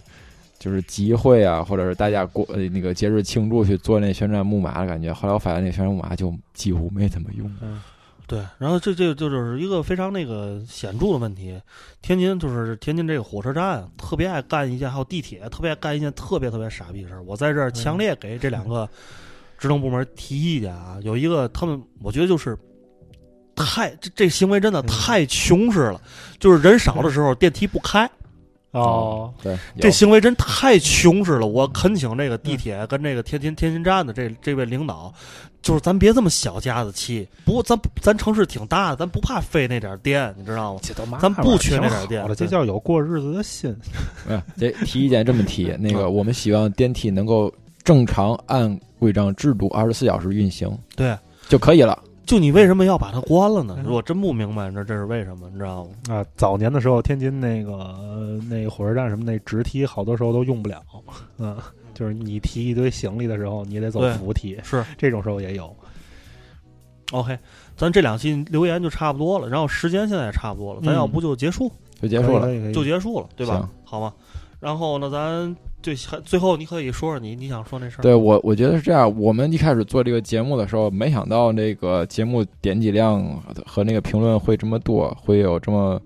[0.62, 5.12] 就是集会啊，或者是大家过呃那个节日庆祝去做那旋转木马的感觉。
[5.12, 7.52] 后来我发现那旋转木马就几乎没怎么用。
[7.64, 7.82] 嗯
[8.28, 11.60] 对，然后这这这就是一个非常那个显著的问题。
[12.02, 17.24] 天津就是天津这个火车站特别爱干一件，还有地铁特别爱干一件特别特别傻逼的事儿。
[17.24, 18.88] 我在这儿强烈给这两个
[19.58, 22.58] 职能部门提意见啊，有一个他们我觉得就是
[23.56, 26.00] 太这这行为真的嗯太穷实了，
[26.40, 28.10] 就是人少的时候电梯不开。
[28.72, 31.46] 哦，对，这行为真太穷实了！
[31.46, 35.14] 我恳请这个地铁跟这个天津天津站的这这位领导，
[35.62, 37.28] 就是咱别这么小家子气。
[37.44, 40.80] 不，咱咱城市挺大的，咱不怕费那点电，你知道吗？
[40.82, 43.76] 这都嘛咱不缺那挺点电，这叫有过日子的心。
[44.30, 47.54] 嗯，这提意见这么提，那个嗯我们希望电梯能够
[47.84, 51.14] 正常按规章制度二十四小时运行对，
[51.50, 52.02] 就可以了。
[52.26, 53.76] 就你为什么要把它关了呢？
[53.80, 55.50] 嗯我真不明白，这这是为什么？
[55.52, 56.16] 你知道吗？
[56.16, 60.82] 啊，早年的时候，天津那个呃那个火车站什么那直梯，好多时候都用不了。
[61.38, 61.58] 嗯，
[61.94, 65.76] 就是你提一堆行李的时候，你得走扶梯，是这种时候也有。
[67.12, 67.38] OK，
[67.76, 71.70] 咱这两期留言就差不多了，然后时间现在也差不多了，咱嗯要不就结束，
[72.02, 73.70] 就结束了就结束了，对吧？
[73.84, 74.14] 好吗？
[74.62, 78.02] 然后呢，咱最最后你可以说说你你想说那事儿。
[78.04, 79.12] 对我，我觉得是这样。
[79.20, 83.22] 我们一开始做这个节目的时候，没想到这个节目点击量
[83.66, 86.00] 和那个评论会这么多，会有这么，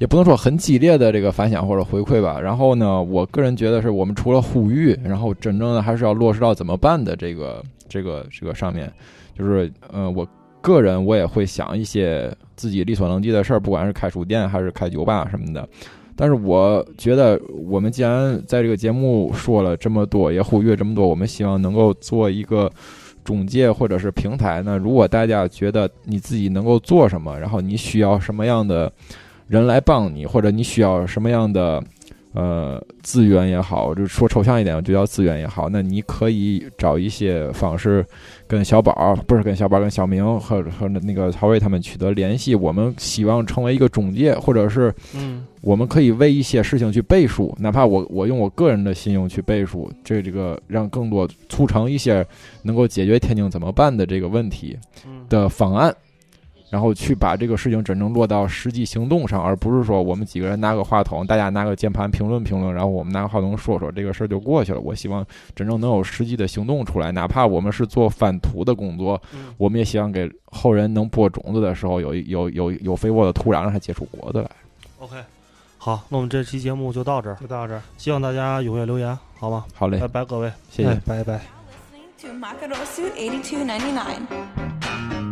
[0.00, 2.40] 也不能说很激烈的这个反响或者回馈吧。
[2.40, 8.92] 然后呢，我个人觉得是我们除了呼吁，然后真正的还是要落实到怎么办的这个这个这个上面。
[9.38, 10.26] 就是，呃，我
[10.60, 15.68] 个人我也会想一些自己力所能及的事儿，不管是开书店还是开酒吧什么的。
[16.16, 22.70] 但是我觉得，我们既然在这个节目说了这么多，也呼吁这么多，我们希望能够做一个
[23.24, 24.78] 中介或者是平台呢。
[24.78, 28.92] 如果大家觉得你自己能够做什么，然后你需要什么样的
[29.48, 31.82] 人来帮你，或者你需要什么样的
[32.34, 38.04] 呃资源也好，就说抽象一点，就叫资源也好，那你可以找一些方式
[38.46, 42.54] 跟小宝，不是跟小宝，跟小明和和那个曹睿他们取得联系。
[42.54, 52.26] 我们希望成为一个中介，或者是嗯我们可以为一些事情去背书，哪怕我我用我个人的信用去背书，这这个让更多促成一些
[52.62, 54.76] 能够解决天津怎么办的这个问题
[55.06, 55.94] 嗯的方案。
[56.70, 64.80] 然后去把这个事情真正落到实际行动上，而不是说我们几个人拿个话筒，大家拿个键盘评论评论，然后我们拿个话筒说说这个事儿就过去了。
[64.80, 74.50] 我希望真正能有实际的行动出来，哪怕我们是做翻土的工作，嗯我们也希望给后人能播种子的时候有有有有肥沃的土壤，让它结出果子来。
[74.98, 75.16] OK，
[75.78, 79.64] 好，那我们这期节目就到这儿，就到这儿，希望大家踊跃留言，好吗？
[79.74, 80.50] 好嘞拜，拜，各位。
[80.70, 81.00] 谢谢哎。
[81.04, 81.40] 拜拜。
[82.24, 85.23] to Makarosu 8299.